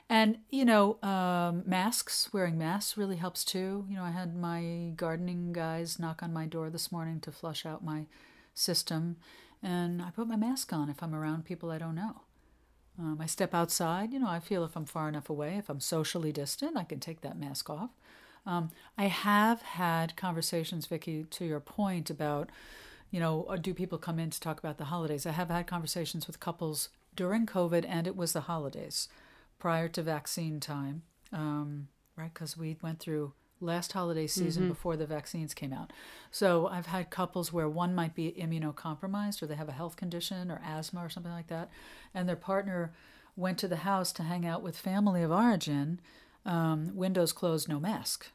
And, 0.09 0.39
you 0.51 0.65
know, 0.65 0.99
um, 1.03 1.63
masks, 1.67 2.33
wearing 2.33 2.59
masks 2.59 2.97
really 2.97 3.17
helps 3.17 3.45
too. 3.45 3.87
You 3.89 3.97
know, 3.97 4.03
I 4.03 4.11
had 4.11 4.37
my 4.37 4.93
gardening 4.97 5.53
guys 5.53 5.99
knock 5.99 6.23
on 6.23 6.33
my 6.33 6.47
door 6.47 6.71
this 6.71 6.91
morning 6.91 7.21
to 7.21 7.33
flush 7.33 7.65
out 7.65 7.85
my 7.85 8.07
system, 8.55 9.17
and 9.63 10.03
I 10.03 10.11
put 10.11 10.27
my 10.27 10.37
mask 10.37 10.73
on 10.73 10.91
if 10.91 11.03
I'm 11.03 11.15
around 11.15 11.45
people 11.45 11.71
I 11.71 11.79
don't 11.79 11.95
know. 11.95 12.23
Um, 12.99 13.19
I 13.21 13.27
step 13.27 13.55
outside, 13.55 14.13
you 14.13 14.19
know, 14.19 14.29
I 14.29 14.39
feel 14.39 14.65
if 14.65 14.77
I'm 14.77 14.85
far 14.85 15.09
enough 15.09 15.31
away, 15.31 15.57
if 15.57 15.69
I'm 15.69 15.81
socially 15.81 16.31
distant, 16.31 16.77
I 16.77 16.85
can 16.85 17.01
take 17.01 17.23
that 17.23 17.39
mask 17.39 17.71
off. 17.71 17.91
Um, 18.45 18.71
I 18.99 19.05
have 19.05 19.63
had 19.63 20.17
conversations, 20.17 20.87
Vicki, 20.87 21.25
to 21.31 21.45
your 21.45 21.61
point 21.61 22.11
about, 22.11 22.51
you 23.11 23.21
know, 23.21 23.45
uh, 23.45 23.57
do 23.57 23.73
people 23.73 23.99
come 23.99 24.19
in 24.19 24.31
to 24.31 24.41
talk 24.41 24.59
about 24.59 24.79
the 24.79 24.87
holidays? 24.87 25.27
I 25.27 25.31
have 25.31 25.49
had 25.49 25.67
conversations 25.67 26.27
with 26.27 26.41
couples 26.41 26.89
during 27.15 27.47
COVID, 27.47 27.85
and 27.89 28.07
it 28.07 28.17
was 28.17 28.33
the 28.33 28.43
holidays 28.43 29.09
prior 29.59 29.89
to 29.89 30.03
vaccine 30.03 30.61
time, 30.61 31.03
um, 31.33 31.89
right? 32.17 32.33
Because 32.35 32.57
we 32.57 32.77
went 32.83 32.99
through 32.99 33.33
last 33.63 33.93
holiday 33.93 34.27
season 34.27 34.65
mm-hmm. 34.65 34.73
before 34.73 34.97
the 34.97 35.07
vaccines 35.07 35.55
came 35.55 35.73
out. 35.73 35.93
So 36.31 36.67
I've 36.67 36.87
had 36.87 37.11
couples 37.11 37.53
where 37.53 37.69
one 37.69 37.95
might 37.95 38.15
be 38.15 38.33
immunocompromised 38.33 39.43
or 39.43 39.47
they 39.47 39.55
have 39.55 39.69
a 39.69 39.73
health 39.73 39.97
condition 39.97 40.51
or 40.51 40.61
asthma 40.65 41.05
or 41.05 41.09
something 41.09 41.33
like 41.33 41.49
that, 41.49 41.71
and 42.15 42.29
their 42.29 42.37
partner 42.37 42.93
went 43.37 43.59
to 43.59 43.69
the 43.69 43.77
house 43.77 44.13
to 44.13 44.23
hang 44.23 44.45
out 44.45 44.63
with 44.63 44.77
family 44.77 45.23
of 45.23 45.31
origin 45.31 46.01
um, 46.45 46.91
windows 46.95 47.33
closed, 47.33 47.69
no 47.69 47.79
mask. 47.81 48.27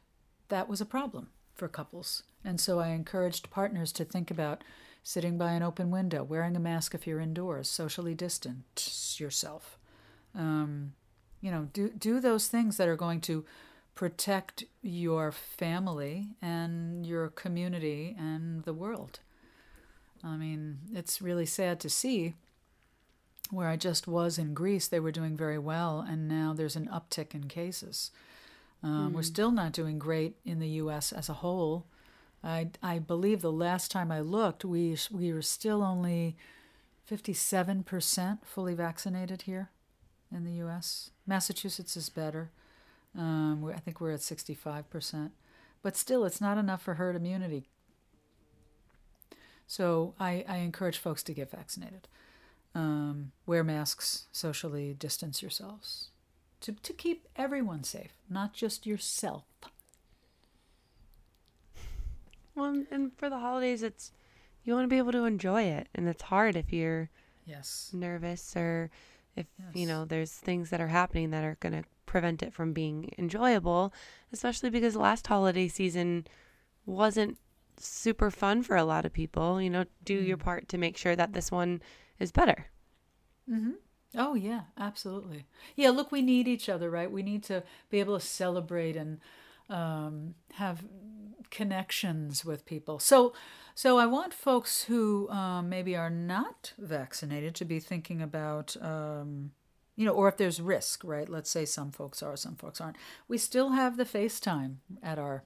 That 0.48 0.68
was 0.68 0.80
a 0.80 0.86
problem 0.86 1.28
for 1.54 1.68
couples. 1.68 2.22
And 2.44 2.60
so 2.60 2.78
I 2.78 2.88
encouraged 2.88 3.50
partners 3.50 3.92
to 3.92 4.04
think 4.04 4.30
about 4.30 4.64
sitting 5.02 5.38
by 5.38 5.52
an 5.52 5.62
open 5.62 5.90
window, 5.90 6.22
wearing 6.22 6.56
a 6.56 6.60
mask 6.60 6.94
if 6.94 7.06
you're 7.06 7.20
indoors, 7.20 7.68
socially 7.68 8.14
distance 8.14 9.16
yourself. 9.18 9.78
Um, 10.34 10.92
you 11.40 11.50
know, 11.50 11.68
do 11.72 11.88
do 11.88 12.20
those 12.20 12.48
things 12.48 12.76
that 12.76 12.88
are 12.88 12.96
going 12.96 13.20
to 13.22 13.44
protect 13.98 14.62
your 14.80 15.32
family 15.32 16.28
and 16.40 17.04
your 17.04 17.30
community 17.30 18.14
and 18.16 18.62
the 18.62 18.72
world. 18.72 19.18
I 20.22 20.36
mean, 20.36 20.78
it's 20.94 21.20
really 21.20 21.46
sad 21.46 21.80
to 21.80 21.90
see 21.90 22.36
where 23.50 23.66
I 23.66 23.74
just 23.74 24.06
was 24.06 24.38
in 24.38 24.54
Greece, 24.54 24.86
they 24.86 25.00
were 25.00 25.10
doing 25.10 25.36
very 25.36 25.58
well, 25.58 26.06
and 26.08 26.28
now 26.28 26.54
there's 26.54 26.76
an 26.76 26.86
uptick 26.86 27.34
in 27.34 27.48
cases. 27.48 28.12
Um, 28.84 29.10
mm. 29.10 29.14
We're 29.14 29.22
hmm. 29.22 29.34
still 29.34 29.50
not 29.50 29.72
doing 29.72 29.98
great 29.98 30.36
in 30.44 30.60
the 30.60 30.68
U.S. 30.82 31.10
as 31.10 31.28
a 31.28 31.40
whole. 31.42 31.84
I, 32.44 32.68
I 32.80 33.00
believe 33.00 33.40
the 33.42 33.50
last 33.50 33.90
time 33.90 34.12
I 34.12 34.20
looked, 34.20 34.64
we 34.64 34.96
we 35.10 35.32
were 35.32 35.42
still 35.42 35.82
only 35.82 36.36
57% 37.10 38.38
fully 38.44 38.74
vaccinated 38.74 39.42
here 39.42 39.70
in 40.30 40.44
the 40.44 40.52
U.S. 40.52 41.10
Massachusetts 41.26 41.96
is 41.96 42.10
better. 42.10 42.52
Um, 43.16 43.70
I 43.74 43.78
think 43.78 44.00
we're 44.00 44.12
at 44.12 44.20
65%. 44.20 45.30
But 45.82 45.96
still, 45.96 46.24
it's 46.24 46.40
not 46.40 46.58
enough 46.58 46.82
for 46.82 46.94
herd 46.94 47.16
immunity. 47.16 47.68
So 49.66 50.14
I, 50.18 50.44
I 50.48 50.58
encourage 50.58 50.98
folks 50.98 51.22
to 51.24 51.34
get 51.34 51.50
vaccinated 51.50 52.08
um, 52.74 53.32
wear 53.46 53.64
masks, 53.64 54.26
socially 54.32 54.94
distance 54.94 55.42
yourselves 55.42 56.08
to, 56.60 56.72
to 56.72 56.92
keep 56.92 57.26
everyone 57.36 57.84
safe, 57.84 58.12
not 58.28 58.52
just 58.52 58.86
yourself. 58.86 59.44
Well, 62.54 62.84
and 62.90 63.12
for 63.16 63.30
the 63.30 63.38
holidays, 63.38 63.82
it's 63.82 64.12
you 64.64 64.74
want 64.74 64.84
to 64.84 64.88
be 64.88 64.98
able 64.98 65.12
to 65.12 65.24
enjoy 65.24 65.62
it, 65.62 65.88
and 65.94 66.08
it's 66.08 66.22
hard 66.22 66.56
if 66.56 66.72
you're 66.72 67.10
yes 67.46 67.90
nervous 67.94 68.54
or 68.54 68.90
if 69.34 69.46
yes. 69.58 69.68
you 69.72 69.86
know 69.86 70.04
there's 70.04 70.32
things 70.32 70.68
that 70.68 70.82
are 70.82 70.88
happening 70.88 71.30
that 71.30 71.44
are 71.44 71.56
going 71.60 71.72
to 71.72 71.88
prevent 72.08 72.42
it 72.42 72.52
from 72.52 72.72
being 72.72 73.12
enjoyable, 73.18 73.92
especially 74.32 74.70
because 74.70 74.96
last 74.96 75.26
holiday 75.26 75.68
season 75.68 76.26
wasn't 76.84 77.38
super 77.78 78.30
fun 78.30 78.62
for 78.62 78.76
a 78.76 78.84
lot 78.84 79.04
of 79.04 79.12
people. 79.12 79.62
You 79.62 79.70
know, 79.70 79.84
do 80.04 80.20
mm. 80.20 80.26
your 80.26 80.36
part 80.36 80.68
to 80.70 80.78
make 80.78 80.96
sure 80.96 81.14
that 81.14 81.32
this 81.32 81.52
one 81.52 81.80
is 82.18 82.32
better. 82.32 82.66
Mm-hmm. 83.48 83.72
Oh 84.16 84.34
yeah, 84.34 84.62
absolutely. 84.76 85.46
Yeah, 85.76 85.90
look, 85.90 86.10
we 86.10 86.22
need 86.22 86.48
each 86.48 86.68
other, 86.68 86.90
right? 86.90 87.10
We 87.10 87.22
need 87.22 87.42
to 87.44 87.62
be 87.90 88.00
able 88.00 88.18
to 88.18 88.26
celebrate 88.26 88.96
and 88.96 89.20
um, 89.68 90.34
have 90.54 90.84
connections 91.50 92.44
with 92.44 92.64
people. 92.64 92.98
So, 92.98 93.34
so 93.74 93.98
I 93.98 94.06
want 94.06 94.34
folks 94.34 94.84
who 94.84 95.28
um, 95.28 95.68
maybe 95.68 95.94
are 95.96 96.10
not 96.10 96.72
vaccinated 96.78 97.54
to 97.56 97.64
be 97.64 97.80
thinking 97.80 98.22
about, 98.22 98.76
um, 98.80 99.52
you 99.98 100.04
know, 100.04 100.12
or 100.12 100.28
if 100.28 100.36
there's 100.36 100.60
risk, 100.60 101.02
right? 101.02 101.28
Let's 101.28 101.50
say 101.50 101.64
some 101.64 101.90
folks 101.90 102.22
are, 102.22 102.36
some 102.36 102.54
folks 102.54 102.80
aren't. 102.80 102.94
We 103.26 103.36
still 103.36 103.70
have 103.70 103.96
the 103.96 104.04
FaceTime 104.04 104.76
at 105.02 105.18
our 105.18 105.42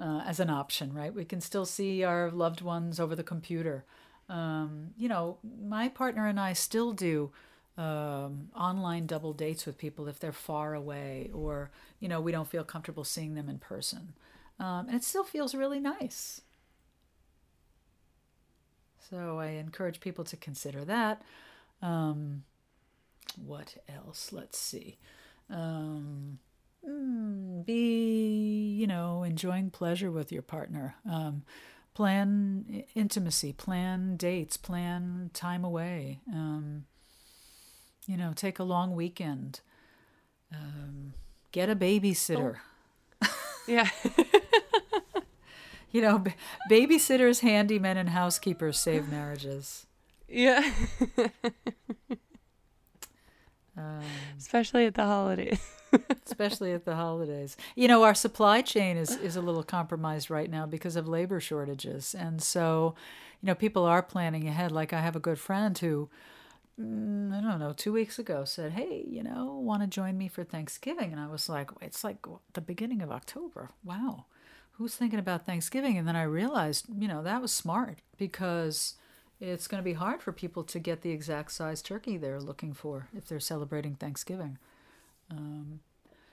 uh, 0.00 0.22
as 0.26 0.40
an 0.40 0.50
option, 0.50 0.92
right? 0.92 1.14
We 1.14 1.24
can 1.24 1.40
still 1.40 1.64
see 1.64 2.02
our 2.02 2.28
loved 2.28 2.60
ones 2.60 2.98
over 2.98 3.14
the 3.14 3.22
computer. 3.22 3.84
Um, 4.28 4.88
you 4.98 5.08
know, 5.08 5.38
my 5.62 5.88
partner 5.88 6.26
and 6.26 6.40
I 6.40 6.54
still 6.54 6.92
do 6.92 7.30
um, 7.78 8.48
online 8.56 9.06
double 9.06 9.32
dates 9.32 9.64
with 9.64 9.78
people 9.78 10.08
if 10.08 10.18
they're 10.18 10.32
far 10.32 10.74
away 10.74 11.30
or, 11.32 11.70
you 12.00 12.08
know, 12.08 12.20
we 12.20 12.32
don't 12.32 12.48
feel 12.48 12.64
comfortable 12.64 13.04
seeing 13.04 13.34
them 13.34 13.48
in 13.48 13.58
person. 13.58 14.14
Um, 14.58 14.88
and 14.88 14.96
it 14.96 15.04
still 15.04 15.22
feels 15.22 15.54
really 15.54 15.78
nice. 15.78 16.40
So 19.08 19.38
I 19.38 19.50
encourage 19.50 20.00
people 20.00 20.24
to 20.24 20.36
consider 20.36 20.84
that. 20.84 21.22
Um, 21.80 22.42
what 23.44 23.76
else? 23.88 24.32
Let's 24.32 24.58
see. 24.58 24.98
Um, 25.50 26.38
mm, 26.88 27.64
be, 27.66 28.76
you 28.78 28.86
know, 28.86 29.22
enjoying 29.22 29.70
pleasure 29.70 30.10
with 30.10 30.32
your 30.32 30.42
partner. 30.42 30.96
Um, 31.10 31.42
plan 31.94 32.84
intimacy, 32.94 33.52
plan 33.52 34.16
dates, 34.16 34.56
plan 34.56 35.30
time 35.32 35.64
away. 35.64 36.20
Um, 36.32 36.84
you 38.06 38.16
know, 38.16 38.32
take 38.34 38.58
a 38.58 38.64
long 38.64 38.94
weekend. 38.94 39.60
Um, 40.52 41.14
get 41.52 41.70
a 41.70 41.76
babysitter. 41.76 42.56
Oh. 43.22 43.28
Yeah. 43.66 43.88
you 45.90 46.02
know, 46.02 46.18
b- 46.18 46.34
babysitters, 46.70 47.40
handymen, 47.40 47.96
and 47.96 48.10
housekeepers 48.10 48.78
save 48.78 49.08
marriages. 49.08 49.86
yeah. 50.28 50.70
Um, 53.76 54.02
Especially 54.38 54.86
at 54.86 54.94
the 54.94 55.04
holidays. 55.04 55.60
especially 56.26 56.72
at 56.72 56.84
the 56.84 56.94
holidays. 56.94 57.56
You 57.74 57.88
know, 57.88 58.02
our 58.02 58.14
supply 58.14 58.62
chain 58.62 58.96
is 58.96 59.16
is 59.16 59.36
a 59.36 59.40
little 59.40 59.62
compromised 59.62 60.30
right 60.30 60.50
now 60.50 60.66
because 60.66 60.96
of 60.96 61.08
labor 61.08 61.40
shortages, 61.40 62.14
and 62.14 62.42
so, 62.42 62.94
you 63.40 63.46
know, 63.46 63.54
people 63.54 63.84
are 63.84 64.02
planning 64.02 64.48
ahead. 64.48 64.72
Like 64.72 64.92
I 64.92 65.00
have 65.00 65.16
a 65.16 65.20
good 65.20 65.38
friend 65.38 65.76
who, 65.76 66.08
mm, 66.80 67.32
I 67.32 67.40
don't 67.40 67.60
know, 67.60 67.72
two 67.72 67.92
weeks 67.92 68.18
ago 68.18 68.44
said, 68.44 68.72
"Hey, 68.72 69.04
you 69.08 69.22
know, 69.22 69.58
want 69.62 69.82
to 69.82 69.88
join 69.88 70.16
me 70.18 70.28
for 70.28 70.44
Thanksgiving?" 70.44 71.12
And 71.12 71.20
I 71.20 71.26
was 71.26 71.48
like, 71.48 71.70
"It's 71.80 72.04
like 72.04 72.18
the 72.52 72.60
beginning 72.60 73.02
of 73.02 73.10
October. 73.10 73.70
Wow, 73.84 74.26
who's 74.72 74.96
thinking 74.96 75.18
about 75.18 75.46
Thanksgiving?" 75.46 75.98
And 75.98 76.06
then 76.08 76.16
I 76.16 76.24
realized, 76.24 76.86
you 76.96 77.08
know, 77.08 77.22
that 77.22 77.42
was 77.42 77.52
smart 77.52 77.98
because 78.16 78.94
it's 79.40 79.66
going 79.66 79.82
to 79.82 79.84
be 79.84 79.94
hard 79.94 80.22
for 80.22 80.32
people 80.32 80.64
to 80.64 80.78
get 80.78 81.02
the 81.02 81.10
exact 81.10 81.52
size 81.52 81.82
turkey 81.82 82.16
they're 82.16 82.40
looking 82.40 82.72
for 82.72 83.08
if 83.16 83.26
they're 83.26 83.40
celebrating 83.40 83.94
Thanksgiving. 83.94 84.58
Um, 85.30 85.80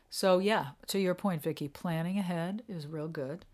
so 0.09 0.39
yeah, 0.39 0.67
to 0.87 0.99
your 0.99 1.15
point, 1.15 1.41
Vicky, 1.41 1.67
planning 1.67 2.17
ahead 2.17 2.63
is 2.67 2.87
real 2.87 3.07
good. 3.07 3.45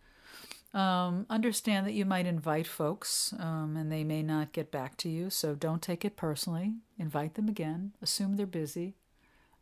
Um, 0.74 1.26
understand 1.30 1.88
that 1.88 1.94
you 1.94 2.06
might 2.06 2.26
invite 2.26 2.68
folks 2.68 3.34
um, 3.40 3.76
and 3.78 3.92
they 3.92 4.04
may 4.04 4.22
not 4.22 4.52
get 4.52 4.70
back 4.72 4.98
to 4.98 5.10
you, 5.10 5.30
so 5.30 5.56
don't 5.56 5.82
take 5.82 6.04
it 6.04 6.18
personally. 6.18 6.74
Invite 7.00 7.36
them 7.36 7.48
again. 7.48 7.94
Assume 8.02 8.36
they're 8.36 8.46
busy. 8.46 8.96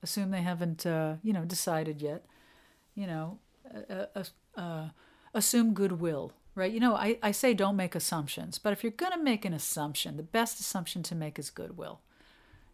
Assume 0.02 0.32
they 0.32 0.42
haven't, 0.42 0.86
uh, 0.86 1.16
you 1.24 1.32
know, 1.32 1.46
decided 1.46 2.02
yet. 2.02 2.26
You 2.96 3.08
know, 3.08 3.40
uh, 3.90 4.24
uh, 4.56 4.90
assume 5.34 5.74
goodwill, 5.74 6.32
right? 6.56 6.72
You 6.72 6.80
know, 6.80 6.96
I, 6.96 7.20
I 7.22 7.32
say 7.32 7.54
don't 7.54 7.76
make 7.76 7.96
assumptions, 7.96 8.58
but 8.58 8.74
if 8.74 8.84
you're 8.84 8.92
going 8.92 9.12
to 9.12 9.22
make 9.22 9.46
an 9.46 9.54
assumption, 9.54 10.18
the 10.18 10.24
best 10.24 10.60
assumption 10.60 11.04
to 11.04 11.16
make 11.16 11.38
is 11.38 11.50
goodwill 11.50 12.02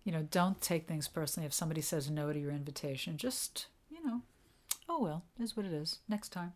you 0.04 0.12
know, 0.12 0.28
don't 0.32 0.60
take 0.62 0.88
things 0.88 1.08
personally 1.08 1.46
if 1.46 1.54
somebody 1.54 1.82
says 1.82 2.10
no 2.10 2.34
to 2.34 2.40
your 2.40 2.52
invitation. 2.52 3.18
Just, 3.18 3.68
you 3.90 4.04
know, 4.06 4.22
oh 4.90 5.02
well, 5.02 5.24
is 5.40 5.56
what 5.56 5.66
it 5.66 5.74
is. 5.74 6.00
Next 6.08 6.30
time. 6.30 6.54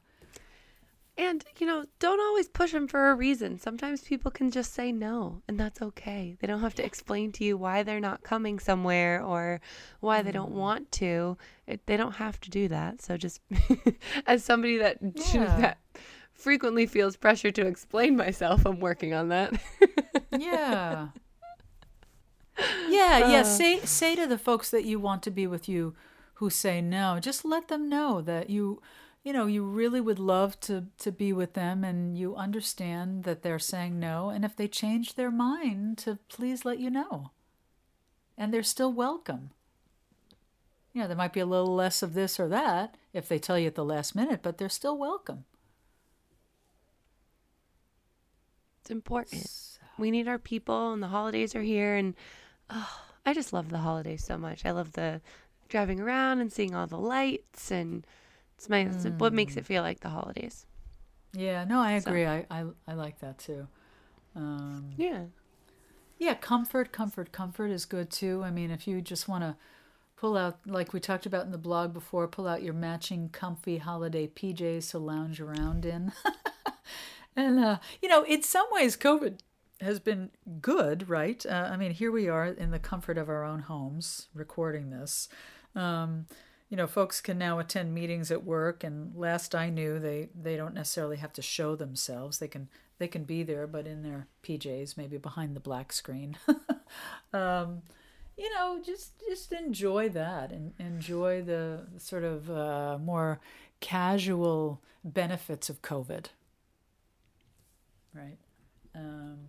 And, 1.17 1.45
you 1.59 1.65
know, 1.65 1.85
don't 1.99 2.19
always 2.19 2.49
push 2.49 2.73
them 2.73 2.89
for 2.89 3.09
a 3.09 3.15
reason. 3.15 3.57
Sometimes 3.57 4.01
people 4.01 4.31
can 4.31 4.51
just 4.51 4.73
say 4.73 4.91
no, 4.91 5.41
and 5.47 5.57
that's 5.57 5.81
okay. 5.81 6.35
They 6.41 6.47
don't 6.47 6.59
have 6.59 6.75
to 6.75 6.83
explain 6.83 7.31
to 7.33 7.45
you 7.45 7.55
why 7.55 7.83
they're 7.83 8.01
not 8.01 8.23
coming 8.23 8.59
somewhere 8.59 9.23
or 9.23 9.61
why 10.01 10.21
they 10.21 10.33
don't 10.33 10.51
mm. 10.51 10.55
want 10.55 10.91
to. 10.93 11.37
It, 11.67 11.85
they 11.85 11.95
don't 11.95 12.15
have 12.15 12.41
to 12.41 12.49
do 12.49 12.67
that. 12.67 13.01
So 13.01 13.15
just 13.15 13.39
as 14.27 14.43
somebody 14.43 14.77
that 14.77 14.97
Yeah. 15.33 15.57
that 15.57 15.77
frequently 16.35 16.85
feels 16.85 17.15
pressure 17.15 17.51
to 17.51 17.65
explain 17.65 18.15
myself, 18.15 18.65
I'm 18.65 18.79
working 18.79 19.13
on 19.13 19.29
that. 19.29 19.53
Yeah. 20.37 21.07
yeah, 22.89 23.29
yeah. 23.29 23.41
Uh. 23.41 23.43
Say 23.43 23.79
say 23.79 24.15
to 24.15 24.27
the 24.27 24.37
folks 24.37 24.69
that 24.71 24.85
you 24.85 24.99
want 24.99 25.23
to 25.23 25.31
be 25.31 25.47
with 25.47 25.69
you 25.69 25.95
who 26.35 26.49
say 26.49 26.81
no, 26.81 27.19
just 27.21 27.45
let 27.45 27.67
them 27.69 27.89
know 27.89 28.21
that 28.21 28.49
you 28.49 28.81
you 29.23 29.33
know, 29.33 29.47
you 29.47 29.63
really 29.63 29.99
would 30.01 30.19
love 30.19 30.59
to 30.61 30.85
to 30.99 31.11
be 31.11 31.33
with 31.33 31.53
them 31.53 31.83
and 31.83 32.17
you 32.17 32.35
understand 32.35 33.23
that 33.23 33.41
they're 33.41 33.59
saying 33.59 33.99
no 33.99 34.29
and 34.29 34.45
if 34.45 34.55
they 34.55 34.67
change 34.67 35.15
their 35.15 35.31
mind 35.31 35.97
to 35.99 36.19
please 36.29 36.65
let 36.65 36.79
you 36.79 36.89
know. 36.89 37.31
And 38.37 38.53
they're 38.53 38.63
still 38.63 38.91
welcome. 38.91 39.51
You 40.93 41.01
know, 41.01 41.07
there 41.07 41.17
might 41.17 41.33
be 41.33 41.39
a 41.39 41.45
little 41.45 41.73
less 41.73 42.03
of 42.03 42.13
this 42.13 42.39
or 42.39 42.47
that 42.49 42.95
if 43.13 43.27
they 43.27 43.39
tell 43.39 43.57
you 43.57 43.67
at 43.67 43.75
the 43.75 43.85
last 43.85 44.15
minute, 44.15 44.41
but 44.43 44.57
they're 44.57 44.69
still 44.69 44.97
welcome. 44.97 45.45
It's 48.85 48.91
important. 48.91 49.79
We 49.97 50.11
need 50.11 50.27
our 50.27 50.37
people, 50.37 50.93
and 50.93 51.01
the 51.01 51.07
holidays 51.07 51.55
are 51.55 51.61
here. 51.63 51.95
And 51.95 52.13
oh, 52.69 52.99
I 53.25 53.33
just 53.33 53.51
love 53.51 53.69
the 53.69 53.79
holidays 53.79 54.23
so 54.23 54.37
much. 54.37 54.63
I 54.63 54.69
love 54.69 54.91
the 54.91 55.21
driving 55.69 55.99
around 55.99 56.39
and 56.39 56.53
seeing 56.53 56.75
all 56.75 56.85
the 56.85 56.99
lights, 56.99 57.71
and 57.71 58.05
it's 58.55 58.69
my 58.69 58.81
it's 58.81 59.05
what 59.17 59.33
makes 59.33 59.57
it 59.57 59.65
feel 59.65 59.81
like 59.81 60.01
the 60.01 60.09
holidays. 60.09 60.67
Yeah, 61.33 61.63
no, 61.63 61.79
I 61.79 61.97
So- 61.97 62.11
agree. 62.11 62.27
I, 62.27 62.45
I 62.51 62.65
I 62.87 62.93
like 62.93 63.19
that 63.21 63.39
too. 63.39 63.67
Um, 64.35 64.91
Yeah, 64.97 65.23
Yeah, 66.19 66.35
comfort, 66.35 66.91
comfort, 66.91 67.31
comfort 67.31 67.71
is 67.71 67.85
good 67.85 68.11
too. 68.11 68.43
I 68.43 68.51
mean, 68.51 68.69
if 68.69 68.87
you 68.87 69.01
just 69.01 69.27
want 69.27 69.43
to 69.43 69.55
pull 70.15 70.37
out, 70.37 70.59
like 70.67 70.93
we 70.93 70.99
talked 70.99 71.25
about 71.25 71.45
in 71.47 71.51
the 71.51 71.57
blog 71.57 71.91
before, 71.91 72.27
pull 72.27 72.47
out 72.47 72.61
your 72.61 72.73
matching 72.75 73.29
comfy 73.29 73.79
holiday 73.79 74.27
PJs 74.27 74.91
to 74.91 74.99
lounge 74.99 75.41
around 75.41 75.85
in. 75.85 76.11
and, 77.35 77.59
uh, 77.59 77.77
you 78.01 78.09
know, 78.09 78.23
in 78.23 78.43
some 78.43 78.67
ways, 78.71 78.95
COVID 78.97 79.39
has 79.81 79.99
been 79.99 80.31
good, 80.61 81.09
right? 81.09 81.45
Uh, 81.45 81.69
I 81.71 81.77
mean, 81.77 81.91
here 81.91 82.11
we 82.11 82.29
are 82.29 82.45
in 82.45 82.71
the 82.71 82.79
comfort 82.79 83.17
of 83.17 83.29
our 83.29 83.43
own 83.43 83.61
homes 83.61 84.27
recording 84.33 84.89
this. 84.89 85.27
Um, 85.75 86.27
you 86.69 86.77
know, 86.77 86.87
folks 86.87 87.21
can 87.21 87.37
now 87.37 87.59
attend 87.59 87.93
meetings 87.93 88.31
at 88.31 88.43
work, 88.43 88.83
and 88.83 89.15
last 89.15 89.53
I 89.53 89.69
knew, 89.69 89.99
they 89.99 90.29
they 90.33 90.57
don't 90.57 90.73
necessarily 90.73 91.17
have 91.17 91.33
to 91.33 91.41
show 91.41 91.75
themselves. 91.75 92.39
They 92.39 92.47
can 92.47 92.69
they 92.97 93.07
can 93.07 93.23
be 93.23 93.43
there, 93.43 93.67
but 93.67 93.85
in 93.85 94.01
their 94.01 94.27
PJs, 94.43 94.97
maybe 94.97 95.17
behind 95.17 95.55
the 95.55 95.59
black 95.59 95.91
screen. 95.93 96.37
um, 97.33 97.83
you 98.37 98.51
know, 98.53 98.81
just 98.83 99.11
just 99.29 99.51
enjoy 99.51 100.09
that 100.09 100.51
and 100.51 100.73
enjoy 100.79 101.41
the 101.43 101.85
sort 101.97 102.23
of 102.23 102.49
uh, 102.49 102.97
more 102.99 103.39
casual 103.79 104.81
benefits 105.03 105.69
of 105.69 105.81
COVID. 105.81 106.27
Right. 108.15 108.37
Um, 108.95 109.39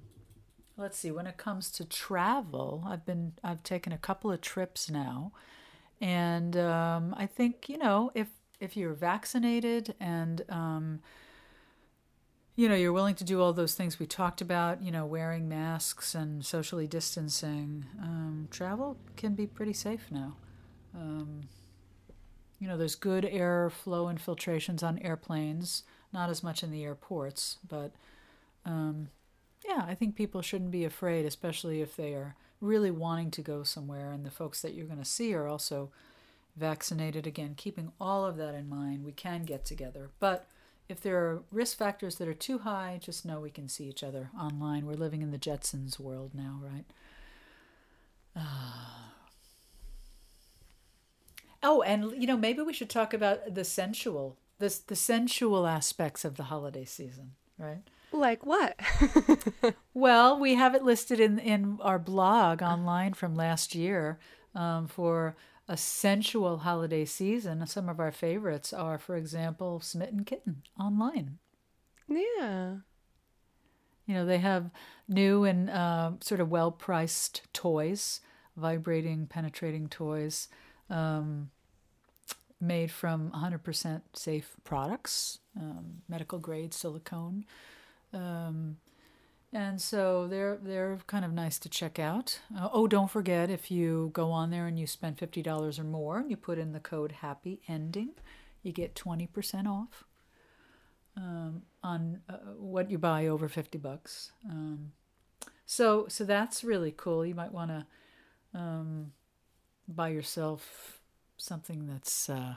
let's 0.76 0.98
see. 0.98 1.12
When 1.12 1.26
it 1.26 1.36
comes 1.36 1.70
to 1.72 1.84
travel, 1.84 2.84
I've 2.86 3.06
been 3.06 3.34
I've 3.44 3.62
taken 3.62 3.92
a 3.92 3.98
couple 3.98 4.32
of 4.32 4.40
trips 4.40 4.90
now, 4.90 5.32
and 6.00 6.56
um, 6.56 7.14
I 7.16 7.26
think 7.26 7.68
you 7.68 7.78
know 7.78 8.10
if 8.14 8.28
if 8.58 8.76
you're 8.76 8.94
vaccinated 8.94 9.94
and 10.00 10.42
um, 10.48 11.00
you 12.56 12.68
know 12.68 12.74
you're 12.74 12.92
willing 12.92 13.14
to 13.16 13.24
do 13.24 13.40
all 13.40 13.52
those 13.52 13.74
things 13.74 14.00
we 14.00 14.06
talked 14.06 14.40
about, 14.40 14.82
you 14.82 14.90
know, 14.90 15.06
wearing 15.06 15.48
masks 15.48 16.14
and 16.14 16.44
socially 16.44 16.88
distancing, 16.88 17.86
um, 18.02 18.48
travel 18.50 18.96
can 19.16 19.34
be 19.34 19.46
pretty 19.46 19.74
safe 19.74 20.08
now. 20.10 20.36
Um, 20.92 21.42
you 22.58 22.66
know, 22.66 22.76
there's 22.76 22.96
good 22.96 23.24
air 23.24 23.70
flow 23.70 24.08
infiltrations 24.08 24.82
on 24.82 24.98
airplanes, 25.00 25.84
not 26.12 26.30
as 26.30 26.42
much 26.42 26.64
in 26.64 26.72
the 26.72 26.82
airports, 26.84 27.58
but 27.68 27.92
um, 28.66 29.08
yeah, 29.66 29.84
I 29.86 29.94
think 29.94 30.14
people 30.14 30.42
shouldn't 30.42 30.70
be 30.70 30.84
afraid, 30.84 31.24
especially 31.24 31.80
if 31.80 31.96
they 31.96 32.12
are 32.12 32.34
really 32.60 32.90
wanting 32.90 33.30
to 33.30 33.42
go 33.42 33.62
somewhere 33.62 34.12
and 34.12 34.24
the 34.24 34.30
folks 34.30 34.60
that 34.62 34.74
you're 34.74 34.86
going 34.86 34.98
to 34.98 35.04
see 35.04 35.32
are 35.34 35.46
also 35.46 35.90
vaccinated. 36.56 37.26
Again, 37.26 37.54
keeping 37.56 37.92
all 38.00 38.24
of 38.24 38.36
that 38.36 38.54
in 38.54 38.68
mind, 38.68 39.04
we 39.04 39.12
can 39.12 39.44
get 39.44 39.64
together. 39.64 40.10
But 40.18 40.46
if 40.88 41.00
there 41.00 41.16
are 41.18 41.42
risk 41.50 41.78
factors 41.78 42.16
that 42.16 42.28
are 42.28 42.34
too 42.34 42.58
high, 42.58 42.98
just 43.02 43.24
know 43.24 43.40
we 43.40 43.50
can 43.50 43.68
see 43.68 43.84
each 43.84 44.02
other 44.02 44.30
online. 44.38 44.86
We're 44.86 44.94
living 44.94 45.22
in 45.22 45.30
the 45.30 45.38
Jetsons 45.38 45.98
world 45.98 46.32
now, 46.34 46.60
right? 46.62 46.84
Ah. 48.36 49.12
Oh, 51.62 51.82
and 51.82 52.12
you 52.12 52.26
know, 52.26 52.36
maybe 52.36 52.62
we 52.62 52.72
should 52.72 52.90
talk 52.90 53.12
about 53.12 53.54
the 53.54 53.64
sensual, 53.64 54.36
the 54.58 54.78
the 54.86 54.96
sensual 54.96 55.66
aspects 55.66 56.24
of 56.24 56.36
the 56.36 56.44
holiday 56.44 56.84
season, 56.84 57.32
right? 57.58 57.82
Like 58.18 58.44
what? 58.46 58.78
Well, 59.94 60.38
we 60.38 60.54
have 60.56 60.74
it 60.74 60.82
listed 60.84 61.20
in 61.20 61.38
in 61.38 61.78
our 61.80 61.98
blog 61.98 62.62
online 62.62 63.14
from 63.14 63.34
last 63.34 63.74
year 63.74 64.18
um, 64.54 64.88
for 64.88 65.36
a 65.68 65.76
sensual 65.76 66.58
holiday 66.58 67.04
season. 67.06 67.66
Some 67.66 67.88
of 67.88 67.98
our 67.98 68.12
favorites 68.12 68.72
are, 68.72 68.98
for 68.98 69.16
example, 69.16 69.80
Smitten 69.80 70.24
Kitten 70.24 70.62
online. 70.78 71.38
yeah, 72.08 72.76
You 74.06 74.14
know, 74.14 74.26
they 74.26 74.38
have 74.38 74.70
new 75.08 75.44
and 75.44 75.70
uh, 75.70 76.12
sort 76.20 76.40
of 76.40 76.50
well 76.50 76.70
priced 76.70 77.42
toys, 77.54 78.20
vibrating, 78.56 79.26
penetrating 79.26 79.88
toys, 79.88 80.48
um, 80.90 81.50
made 82.60 82.90
from 82.90 83.30
100% 83.32 84.02
safe 84.14 84.56
products, 84.62 85.38
um, 85.58 86.02
medical 86.08 86.38
grade 86.38 86.72
silicone. 86.74 87.44
Um, 88.16 88.78
And 89.52 89.80
so 89.80 90.26
they're 90.28 90.58
they're 90.62 90.98
kind 91.06 91.24
of 91.24 91.32
nice 91.32 91.58
to 91.60 91.68
check 91.68 91.98
out. 91.98 92.40
Uh, 92.54 92.68
oh, 92.72 92.86
don't 92.88 93.10
forget 93.10 93.48
if 93.48 93.70
you 93.70 94.10
go 94.12 94.30
on 94.30 94.50
there 94.50 94.66
and 94.66 94.78
you 94.78 94.86
spend 94.86 95.18
fifty 95.18 95.40
dollars 95.42 95.78
or 95.78 95.84
more, 95.84 96.18
and 96.18 96.30
you 96.30 96.36
put 96.36 96.58
in 96.58 96.72
the 96.72 96.80
code 96.80 97.12
Happy 97.12 97.60
Ending, 97.68 98.10
you 98.62 98.72
get 98.72 98.94
twenty 98.94 99.26
percent 99.26 99.66
off 99.68 100.04
um, 101.16 101.62
on 101.82 102.20
uh, 102.28 102.54
what 102.58 102.90
you 102.90 102.98
buy 102.98 103.28
over 103.28 103.48
fifty 103.48 103.78
bucks. 103.78 104.32
Um, 104.50 104.92
so 105.64 106.06
so 106.08 106.24
that's 106.24 106.64
really 106.64 106.92
cool. 106.94 107.24
You 107.24 107.34
might 107.34 107.52
want 107.52 107.70
to 107.70 107.86
um, 108.52 109.12
buy 109.86 110.08
yourself 110.08 111.00
something 111.36 111.86
that's 111.86 112.28
uh, 112.28 112.56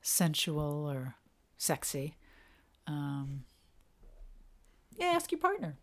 sensual 0.00 0.88
or 0.88 1.16
sexy. 1.58 2.14
Um, 2.86 3.44
yeah, 4.98 5.06
ask 5.06 5.30
your 5.32 5.40
partner 5.40 5.76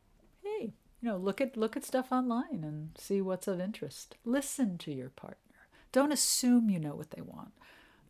hey, 0.44 0.74
you 1.02 1.10
know, 1.10 1.18
look 1.18 1.42
at 1.42 1.58
look 1.58 1.78
at 1.78 1.86
stuff 1.86 2.12
online 2.12 2.64
and 2.64 2.92
see 2.98 3.22
what's 3.22 3.48
of 3.48 3.60
interest. 3.60 4.16
Listen 4.26 4.78
to 4.80 4.92
your 4.92 5.10
partner. 5.10 5.38
Don't 5.92 6.12
assume 6.12 6.70
you 6.70 6.80
know 6.80 6.96
what 6.96 7.12
they 7.12 7.22
want. 7.22 7.52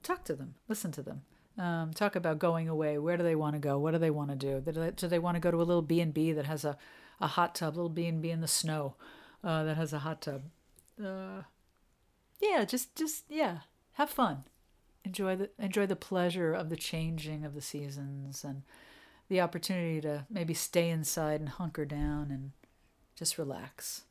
Talk 0.03 0.23
to 0.25 0.35
them. 0.35 0.55
Listen 0.67 0.91
to 0.93 1.01
them. 1.01 1.21
Um, 1.57 1.93
talk 1.93 2.15
about 2.15 2.39
going 2.39 2.69
away. 2.69 2.97
Where 2.97 3.17
do 3.17 3.23
they 3.23 3.35
want 3.35 3.55
to 3.55 3.59
go? 3.59 3.77
What 3.77 3.91
do 3.91 3.97
they 3.97 4.09
want 4.09 4.29
to 4.29 4.35
do? 4.35 4.61
Do 4.61 5.07
they, 5.07 5.19
want 5.19 5.35
to 5.35 5.41
go 5.41 5.51
to 5.51 5.57
a 5.57 5.63
little 5.63 5.81
B 5.81 5.99
and 5.99 6.13
B 6.13 6.31
that 6.31 6.45
has 6.45 6.63
a, 6.63 6.77
a 7.19 7.27
hot 7.27 7.53
tub? 7.53 7.75
Little 7.75 7.89
B 7.89 8.05
and 8.05 8.21
B 8.21 8.31
in 8.31 8.39
the 8.39 8.47
snow 8.47 8.95
uh, 9.43 9.63
that 9.63 9.75
has 9.75 9.91
a 9.91 9.99
hot 9.99 10.21
tub. 10.21 10.43
Uh, 11.03 11.43
yeah, 12.41 12.63
just 12.63 12.95
just 12.95 13.25
yeah, 13.29 13.59
have 13.93 14.09
fun. 14.09 14.45
Enjoy 15.03 15.35
the 15.35 15.49
enjoy 15.59 15.85
the 15.85 15.97
pleasure 15.97 16.53
of 16.53 16.69
the 16.69 16.77
changing 16.77 17.43
of 17.43 17.53
the 17.53 17.61
seasons 17.61 18.43
and 18.45 18.63
the 19.29 19.41
opportunity 19.41 20.01
to 20.01 20.25
maybe 20.29 20.53
stay 20.53 20.89
inside 20.89 21.39
and 21.39 21.49
hunker 21.49 21.85
down 21.85 22.31
and 22.31 22.51
just 23.15 23.37
relax. 23.37 24.03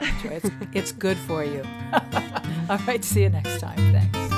everybody. 0.00 0.34
it's, 0.34 0.50
it's 0.72 0.92
good 0.92 1.16
for 1.18 1.44
you. 1.44 1.62
All 2.68 2.78
right, 2.78 3.04
see 3.04 3.22
you 3.22 3.28
next 3.28 3.60
time. 3.60 3.76
Thanks. 3.92 4.37